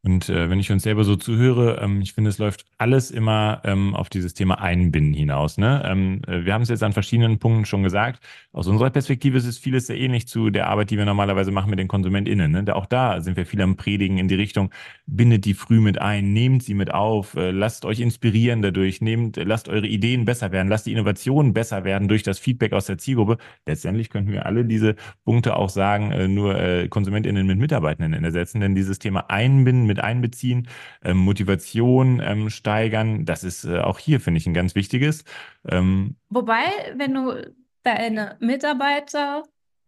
Und 0.04 0.30
äh, 0.30 0.50
wenn 0.50 0.60
ich 0.60 0.72
uns 0.72 0.84
selber 0.84 1.04
so 1.04 1.16
zuhöre, 1.16 1.80
ähm, 1.82 2.02
ich 2.02 2.14
finde, 2.14 2.30
es 2.30 2.38
läuft 2.38 2.66
alles 2.78 3.12
immer 3.12 3.62
ähm, 3.66 3.96
auf 3.96 4.10
dieses 4.10 4.34
Thema 4.34 4.62
Einbinden 4.62 5.14
hinaus. 5.14 5.58
Ne? 5.58 5.84
Ähm, 5.86 6.22
äh, 6.28 6.46
wir 6.46 6.54
haben 6.54 6.62
es 6.62 6.70
jetzt 6.70 6.84
an 6.84 6.94
verschiedenen 6.94 7.40
Punkten 7.40 7.66
schon 7.66 7.84
gesagt. 7.84 8.24
Aus 8.54 8.68
unserer 8.68 8.92
Perspektive 8.92 9.38
ist 9.38 9.46
es 9.46 9.58
vieles 9.58 9.88
sehr 9.88 9.98
ähnlich 9.98 10.28
zu 10.28 10.50
der 10.52 10.68
Arbeit, 10.68 10.92
die 10.92 10.98
wir 10.98 11.06
normalerweise 11.06 11.52
machen 11.52 11.72
mit 11.72 11.80
den 11.80 11.88
KonsumentInnen. 11.88 12.52
Ne? 12.52 12.64
Da, 12.64 12.74
auch 12.74 12.86
da 12.86 13.22
sind 13.22 13.38
wir 13.38 13.46
viel 13.46 13.62
am 13.62 13.76
Predigen 13.76 14.18
in 14.20 14.28
die 14.28 14.36
Richtung, 14.36 14.72
bindet 15.08 15.46
die 15.46 15.56
früh 15.56 15.82
mit 15.82 16.00
ein, 16.00 16.32
nehmt 16.32 16.64
sie 16.64 16.76
mit 16.76 16.94
auf, 16.94 17.36
äh, 17.36 17.52
lasst 17.52 17.84
euch 17.84 18.00
inspirieren 18.00 18.62
dadurch, 18.62 19.02
nehmt, 19.02 19.38
lasst 19.38 19.68
eure 19.68 19.88
Ideen 19.88 20.26
besser 20.26 20.52
werden, 20.52 20.68
lasst 20.68 20.86
die 20.86 20.94
Innovationen 20.94 21.54
besser 21.54 21.84
werden 21.84 22.08
durch 22.08 22.22
das 22.24 22.38
Feedback 22.38 22.74
aus 22.74 22.86
der 22.86 23.00
Zielgruppe. 23.00 23.38
Letztendlich 23.66 24.10
könnten 24.10 24.32
wir 24.32 24.46
alle 24.46 24.64
diese 24.64 24.96
Punkte 25.26 25.56
auch 25.56 25.70
sagen, 25.70 26.12
äh, 26.12 26.28
nur 26.28 26.60
äh, 26.60 26.88
KonsumentInnen 26.88 27.48
mit 27.48 27.58
Mitarbeitenden 27.58 28.24
ersetzen, 28.24 28.62
denn 28.62 28.76
dieses 28.76 29.00
Thema 29.00 29.30
Einbinden 29.30 29.87
mit 29.88 30.00
einbeziehen, 30.00 30.68
ähm, 31.04 31.18
Motivation 31.18 32.22
ähm, 32.24 32.50
steigern. 32.50 33.26
Das 33.26 33.44
ist 33.44 33.66
äh, 33.66 33.80
auch 33.80 34.00
hier, 34.00 34.20
finde 34.20 34.40
ich, 34.40 34.48
ein 34.48 34.54
ganz 34.54 34.76
wichtiges. 34.76 35.24
Ähm, 35.68 36.16
Wobei, 36.30 36.66
wenn 36.96 37.14
du 37.14 37.54
deine 37.84 38.38
Mitarbeiter 38.40 39.44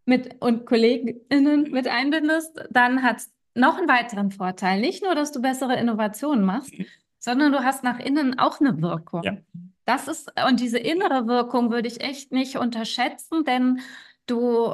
mit 0.06 0.42
und 0.42 0.66
KollegInnen 0.66 1.72
mit 1.72 1.88
einbindest, 1.88 2.66
dann 2.72 3.04
hat 3.04 3.18
es 3.18 3.32
noch 3.54 3.78
einen 3.78 3.90
weiteren 3.90 4.32
Vorteil. 4.32 4.80
Nicht 4.80 5.04
nur, 5.04 5.16
dass 5.16 5.32
du 5.32 5.42
bessere 5.42 5.76
Innovationen 5.76 6.44
machst, 6.44 6.74
sondern 7.20 7.52
du 7.52 7.64
hast 7.64 7.84
nach 7.84 8.00
innen 8.00 8.40
auch 8.40 8.60
eine 8.60 8.82
Wirkung. 8.82 9.24
Ja. 9.24 9.38
Das 9.86 10.08
ist, 10.08 10.32
und 10.48 10.60
diese 10.60 10.78
innere 10.78 11.28
Wirkung 11.28 11.72
würde 11.72 11.88
ich 11.88 12.02
echt 12.02 12.32
nicht 12.32 12.58
unterschätzen, 12.58 13.44
denn 13.44 13.82
du 14.28 14.74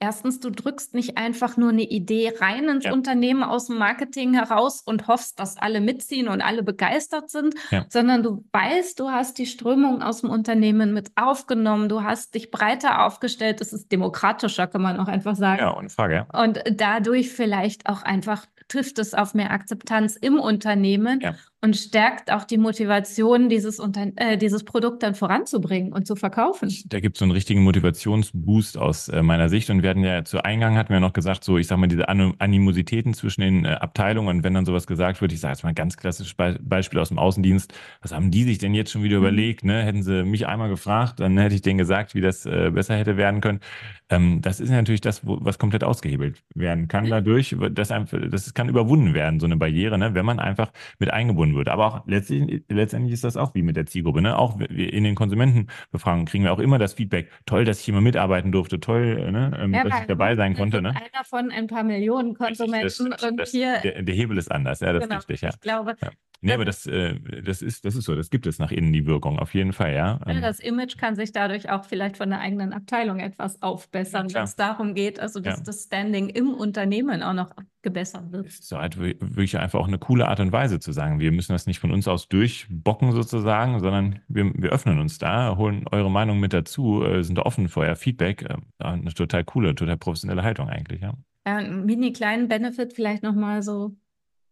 Erstens, 0.00 0.38
du 0.38 0.50
drückst 0.50 0.94
nicht 0.94 1.18
einfach 1.18 1.56
nur 1.56 1.70
eine 1.70 1.82
Idee 1.82 2.32
rein 2.38 2.68
ins 2.68 2.84
ja. 2.84 2.92
Unternehmen 2.92 3.42
aus 3.42 3.66
dem 3.66 3.78
Marketing 3.78 4.32
heraus 4.34 4.80
und 4.80 5.08
hoffst, 5.08 5.40
dass 5.40 5.56
alle 5.56 5.80
mitziehen 5.80 6.28
und 6.28 6.40
alle 6.40 6.62
begeistert 6.62 7.30
sind, 7.30 7.56
ja. 7.70 7.84
sondern 7.88 8.22
du 8.22 8.44
weißt, 8.52 9.00
du 9.00 9.10
hast 9.10 9.38
die 9.38 9.46
Strömung 9.46 10.00
aus 10.00 10.20
dem 10.20 10.30
Unternehmen 10.30 10.94
mit 10.94 11.10
aufgenommen, 11.16 11.88
du 11.88 12.04
hast 12.04 12.34
dich 12.34 12.52
breiter 12.52 13.04
aufgestellt, 13.04 13.60
es 13.60 13.72
ist 13.72 13.90
demokratischer, 13.90 14.68
kann 14.68 14.82
man 14.82 15.00
auch 15.00 15.08
einfach 15.08 15.34
sagen. 15.34 15.60
Ja, 15.60 15.76
ohne 15.76 15.88
Frage. 15.88 16.26
Ja. 16.32 16.42
Und 16.42 16.62
dadurch 16.70 17.30
vielleicht 17.30 17.88
auch 17.88 18.02
einfach 18.02 18.46
trifft 18.68 18.98
es 18.98 19.14
auf 19.14 19.34
mehr 19.34 19.50
Akzeptanz 19.50 20.14
im 20.14 20.38
Unternehmen 20.38 21.20
ja. 21.20 21.34
Und 21.60 21.76
stärkt 21.76 22.30
auch 22.30 22.44
die 22.44 22.56
Motivation, 22.56 23.48
dieses, 23.48 23.80
Unter 23.80 24.06
äh, 24.16 24.38
dieses 24.38 24.64
Produkt 24.64 25.02
dann 25.02 25.16
voranzubringen 25.16 25.92
und 25.92 26.06
zu 26.06 26.14
verkaufen. 26.14 26.72
Da 26.86 27.00
gibt 27.00 27.16
es 27.16 27.18
so 27.18 27.24
einen 27.24 27.32
richtigen 27.32 27.62
Motivationsboost 27.62 28.78
aus 28.78 29.08
äh, 29.08 29.22
meiner 29.22 29.48
Sicht. 29.48 29.68
Und 29.70 29.82
wir 29.82 29.90
hatten 29.90 30.04
ja 30.04 30.24
zu 30.24 30.44
Eingang 30.44 30.76
hatten 30.76 30.92
wir 30.92 31.00
noch 31.00 31.12
gesagt, 31.12 31.42
so 31.42 31.58
ich 31.58 31.66
sag 31.66 31.78
mal, 31.78 31.88
diese 31.88 32.08
An 32.08 32.34
Animositäten 32.38 33.12
zwischen 33.12 33.40
den 33.40 33.64
äh, 33.64 33.70
Abteilungen 33.70 34.28
und 34.28 34.44
wenn 34.44 34.54
dann 34.54 34.66
sowas 34.66 34.86
gesagt 34.86 35.20
wird, 35.20 35.32
ich 35.32 35.40
sage 35.40 35.52
jetzt 35.52 35.64
mal 35.64 35.70
ein 35.70 35.74
ganz 35.74 35.96
klassisches 35.96 36.34
Be 36.34 36.58
Beispiel 36.62 37.00
aus 37.00 37.08
dem 37.08 37.18
Außendienst, 37.18 37.72
was 38.02 38.12
haben 38.12 38.30
die 38.30 38.44
sich 38.44 38.58
denn 38.58 38.74
jetzt 38.74 38.92
schon 38.92 39.02
wieder 39.02 39.16
mhm. 39.16 39.24
überlegt? 39.24 39.64
Ne? 39.64 39.82
Hätten 39.82 40.04
sie 40.04 40.24
mich 40.24 40.46
einmal 40.46 40.68
gefragt, 40.68 41.18
dann 41.18 41.36
hätte 41.38 41.56
ich 41.56 41.62
denen 41.62 41.78
gesagt, 41.78 42.14
wie 42.14 42.20
das 42.20 42.46
äh, 42.46 42.70
besser 42.72 42.96
hätte 42.96 43.16
werden 43.16 43.40
können. 43.40 43.60
Ähm, 44.10 44.40
das 44.42 44.60
ist 44.60 44.70
natürlich 44.70 45.00
das, 45.00 45.26
wo, 45.26 45.38
was 45.40 45.58
komplett 45.58 45.84
ausgehebelt 45.84 46.42
werden 46.54 46.88
kann 46.88 47.08
dadurch. 47.08 47.56
Das, 47.72 47.90
einfach, 47.90 48.18
das 48.30 48.54
kann 48.54 48.68
überwunden 48.68 49.12
werden, 49.14 49.40
so 49.40 49.46
eine 49.46 49.56
Barriere, 49.56 49.98
ne, 49.98 50.14
wenn 50.14 50.24
man 50.24 50.38
einfach 50.38 50.72
mit 50.98 51.12
eingebunden 51.12 51.47
wird. 51.54 51.68
Aber 51.68 51.86
auch 51.86 52.06
letztlich, 52.06 52.62
letztendlich 52.68 53.12
ist 53.12 53.24
das 53.24 53.36
auch 53.36 53.54
wie 53.54 53.62
mit 53.62 53.76
der 53.76 53.86
Zielgruppe. 53.86 54.22
Ne? 54.22 54.38
Auch 54.38 54.60
in 54.60 55.04
den 55.04 55.14
Konsumentenbefragungen 55.14 56.26
kriegen 56.26 56.44
wir 56.44 56.52
auch 56.52 56.58
immer 56.58 56.78
das 56.78 56.94
Feedback, 56.94 57.30
toll, 57.46 57.64
dass 57.64 57.80
ich 57.80 57.84
hier 57.84 57.94
mal 57.94 58.00
mitarbeiten 58.00 58.52
durfte, 58.52 58.80
toll, 58.80 59.30
ne, 59.30 59.58
ähm, 59.60 59.74
ja, 59.74 59.84
dass 59.84 60.00
ich 60.00 60.06
dabei 60.06 60.36
sein 60.36 60.54
konnte. 60.54 60.82
Ne? 60.82 60.90
Einer 60.90 61.24
von 61.24 61.50
ein 61.50 61.66
paar 61.66 61.84
Millionen 61.84 62.34
Konsumenten. 62.34 63.10
Das, 63.10 63.34
das, 63.36 63.50
hier 63.50 63.78
der, 63.82 64.02
der, 64.02 64.14
Hebel 64.14 64.38
ist 64.38 64.50
anders, 64.50 64.80
ja, 64.80 64.92
das 64.92 65.04
genau. 65.04 65.18
ist 65.18 65.28
richtig. 65.28 65.48
Ja. 65.48 65.54
Ich 65.54 65.60
glaube, 65.60 65.96
ja. 66.00 66.10
Nee, 66.40 66.52
aber 66.52 66.64
das, 66.64 66.86
äh, 66.86 67.18
das, 67.42 67.62
ist, 67.62 67.84
das 67.84 67.96
ist 67.96 68.04
so, 68.04 68.14
das 68.14 68.30
gibt 68.30 68.46
es 68.46 68.60
nach 68.60 68.70
innen 68.70 68.92
die 68.92 69.06
Wirkung, 69.06 69.40
auf 69.40 69.54
jeden 69.54 69.72
Fall, 69.72 69.92
ja. 69.92 70.20
ja 70.24 70.40
das 70.40 70.60
Image 70.60 70.96
kann 70.96 71.16
sich 71.16 71.32
dadurch 71.32 71.68
auch 71.68 71.84
vielleicht 71.84 72.16
von 72.16 72.30
der 72.30 72.38
eigenen 72.38 72.72
Abteilung 72.72 73.18
etwas 73.18 73.60
aufbessern, 73.60 74.32
wenn 74.32 74.44
es 74.44 74.54
darum 74.54 74.94
geht, 74.94 75.18
also 75.18 75.40
dass 75.40 75.58
ja. 75.58 75.64
das 75.64 75.84
Standing 75.84 76.28
im 76.28 76.54
Unternehmen 76.54 77.24
auch 77.24 77.32
noch 77.32 77.50
gebessert 77.82 78.32
wird. 78.32 78.46
Ist 78.46 78.72
halt 78.72 78.98
wirklich 78.98 79.58
einfach 79.58 79.78
auch 79.78 79.86
eine 79.86 79.98
coole 79.98 80.28
Art 80.28 80.40
und 80.40 80.52
Weise 80.52 80.80
zu 80.80 80.92
sagen, 80.92 81.20
wir 81.20 81.32
müssen 81.32 81.52
das 81.52 81.66
nicht 81.66 81.78
von 81.78 81.90
uns 81.90 82.08
aus 82.08 82.28
durchbocken 82.28 83.12
sozusagen, 83.12 83.80
sondern 83.80 84.20
wir, 84.28 84.52
wir 84.54 84.70
öffnen 84.70 84.98
uns 84.98 85.18
da, 85.18 85.56
holen 85.56 85.86
eure 85.90 86.10
Meinung 86.10 86.40
mit 86.40 86.52
dazu, 86.52 87.04
äh, 87.04 87.22
sind 87.22 87.38
offen 87.38 87.68
für 87.68 87.80
euer 87.80 87.96
Feedback. 87.96 88.42
Äh, 88.42 88.56
eine 88.78 89.14
total 89.14 89.44
coole, 89.44 89.74
total 89.74 89.96
professionelle 89.96 90.42
Haltung 90.42 90.68
eigentlich, 90.68 91.02
ja. 91.02 91.14
Ja, 91.46 91.56
einen 91.56 91.86
mini 91.86 92.12
kleinen 92.12 92.48
Benefit 92.48 92.92
vielleicht 92.92 93.22
nochmal 93.22 93.62
so 93.62 93.96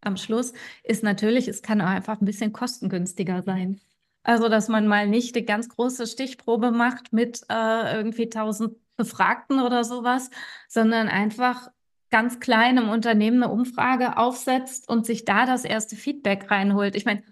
am 0.01 0.17
Schluss 0.17 0.53
ist 0.85 1.03
natürlich, 1.03 1.49
es 1.49 1.63
kann 1.63 1.81
auch 1.81 1.89
einfach 1.89 2.21
ein 2.21 2.25
bisschen 2.25 2.53
kostengünstiger 2.53 3.43
sein. 3.43 3.81
Also, 4.23 4.49
dass 4.49 4.69
man 4.69 4.87
mal 4.87 5.07
nicht 5.07 5.37
eine 5.37 5.45
ganz 5.45 5.69
große 5.69 6.07
Stichprobe 6.07 6.71
macht 6.71 7.13
mit 7.13 7.43
äh, 7.49 7.97
irgendwie 7.97 8.25
1000 8.25 8.77
Befragten 8.97 9.61
oder 9.61 9.85
sowas, 9.85 10.31
sondern 10.69 11.09
einfach 11.09 11.69
ganz 12.11 12.41
klein 12.41 12.79
im 12.79 12.89
Unternehmen 12.89 13.43
eine 13.43 13.53
Umfrage 13.53 14.17
aufsetzt 14.17 14.89
und 14.89 15.07
sich 15.07 15.25
da 15.25 15.47
das 15.47 15.65
erste 15.65 15.97
Feedback 15.97 16.51
reinholt. 16.51 16.95
Ich 16.97 17.05
meine, 17.05 17.23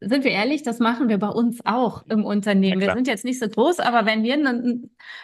sind 0.00 0.22
wir 0.24 0.30
ehrlich, 0.30 0.62
das 0.62 0.78
machen 0.78 1.08
wir 1.08 1.18
bei 1.18 1.28
uns 1.28 1.58
auch 1.64 2.04
im 2.08 2.24
Unternehmen. 2.24 2.80
Ja, 2.80 2.88
wir 2.88 2.94
sind 2.94 3.08
jetzt 3.08 3.24
nicht 3.24 3.40
so 3.40 3.48
groß, 3.48 3.80
aber 3.80 4.06
wenn 4.06 4.22
wir 4.22 4.36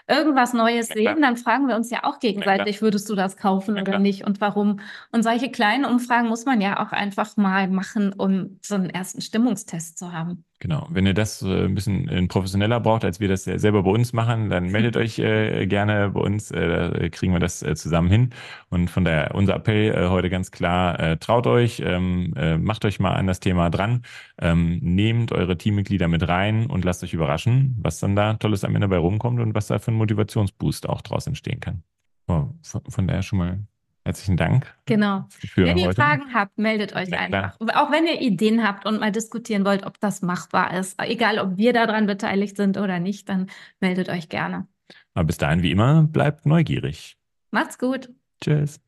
irgendwas 0.09 0.53
Neues 0.53 0.89
ja, 0.89 0.95
sehen, 0.95 1.23
dann 1.23 1.37
fragen 1.37 1.69
wir 1.69 1.77
uns 1.77 1.91
ja 1.91 2.03
auch 2.03 2.19
gegenseitig, 2.19 2.77
ja, 2.77 2.83
würdest 2.83 3.09
du 3.09 3.15
das 3.15 3.37
kaufen 3.37 3.79
oder 3.81 3.99
nicht 3.99 4.25
und 4.25 4.41
warum? 4.41 4.81
Und 5.13 5.23
solche 5.23 5.51
kleinen 5.51 5.85
Umfragen 5.85 6.29
muss 6.29 6.45
man 6.45 6.61
ja 6.61 6.85
auch 6.85 6.91
einfach 6.91 7.37
mal 7.37 7.69
machen, 7.69 8.13
um 8.13 8.59
so 8.63 8.75
einen 8.75 8.91
ersten 8.91 9.21
Stimmungstest 9.21 9.97
zu 9.97 10.13
haben. 10.13 10.45
Genau. 10.65 10.87
Wenn 10.89 11.05
ihr 11.05 11.13
das 11.13 11.43
äh, 11.43 11.67
ein 11.67 11.75
bisschen 11.75 12.09
äh, 12.09 12.27
professioneller 12.27 12.81
braucht, 12.81 13.05
als 13.05 13.21
wir 13.21 13.29
das 13.29 13.45
selber 13.45 13.83
bei 13.83 13.91
uns 13.91 14.15
machen, 14.15 14.49
dann 14.49 14.69
meldet 14.71 14.97
euch 15.03 15.19
äh, 15.19 15.67
gerne 15.67 16.09
bei 16.09 16.21
uns. 16.21 16.51
Äh, 16.51 16.91
da 16.91 17.09
kriegen 17.11 17.35
wir 17.35 17.39
das 17.39 17.63
äh, 17.63 17.75
zusammen 17.75 18.09
hin. 18.09 18.31
Und 18.71 18.89
von 18.89 19.05
daher 19.05 19.35
unser 19.35 19.57
Appell 19.57 19.95
äh, 19.95 20.09
heute 20.09 20.31
ganz 20.31 20.51
klar, 20.53 20.99
äh, 20.99 21.19
traut 21.19 21.47
euch, 21.47 21.83
ähm, 21.85 22.33
äh, 22.35 22.57
macht 22.57 22.87
euch 22.87 22.99
mal 22.99 23.13
an 23.13 23.27
das 23.27 23.41
Thema 23.41 23.69
dran, 23.69 24.05
ähm, 24.41 24.79
nehmt 24.81 25.33
eure 25.33 25.59
Teammitglieder 25.59 26.09
mit 26.09 26.27
rein 26.27 26.65
und 26.65 26.83
lasst 26.83 27.05
euch 27.05 27.13
überraschen, 27.13 27.77
was 27.83 28.01
dann 28.01 28.17
da 28.17 28.33
Tolles 28.33 28.65
am 28.65 28.75
Ende 28.75 28.89
bei 28.89 28.97
rumkommt 28.97 29.41
und 29.41 29.55
was 29.55 29.67
da 29.67 29.79
für 29.79 29.91
ein 29.91 29.97
Motivationsboost 29.97 30.89
auch 30.89 31.03
draus 31.03 31.27
entstehen 31.27 31.61
kann. 31.61 31.83
Oh, 32.27 32.47
von, 32.63 32.81
von 32.89 33.07
daher 33.07 33.21
schon 33.23 33.39
mal 33.39 33.59
Herzlichen 34.05 34.37
Dank. 34.37 34.75
Genau. 34.85 35.27
wenn 35.55 35.79
ihr 35.79 35.87
heute. 35.87 35.95
Fragen 35.95 36.35
habt, 36.35 36.59
meldet 36.59 36.95
euch 36.95 37.09
ja, 37.09 37.19
einfach. 37.19 37.59
Klar. 37.59 37.87
Auch 37.87 37.91
wenn 37.91 38.07
ihr 38.07 38.21
Ideen 38.21 38.63
habt 38.63 38.85
und 38.85 39.01
mal 39.01 39.11
diskutieren 39.11 39.65
wollt, 39.65 39.87
ob 39.87 39.99
das 39.99 40.21
machbar 40.21 40.79
ist. 40.79 41.01
Egal, 41.01 41.39
ob 41.39 41.57
wir 41.57 41.73
daran 41.73 42.07
beteiligt 42.07 42.57
sind 42.57 42.77
oder 42.77 43.01
nicht, 43.01 43.31
dann 43.31 43.47
meldet 43.81 44.11
euch 44.11 44.29
gerne. 44.29 44.67
Aber 45.15 45.25
bis 45.25 45.39
dahin, 45.39 45.63
wie 45.63 45.71
immer, 45.71 46.03
bleibt 46.03 46.45
neugierig. 46.45 47.17
Macht's 47.51 47.79
gut. 47.79 48.11
Tschüss. 48.43 48.79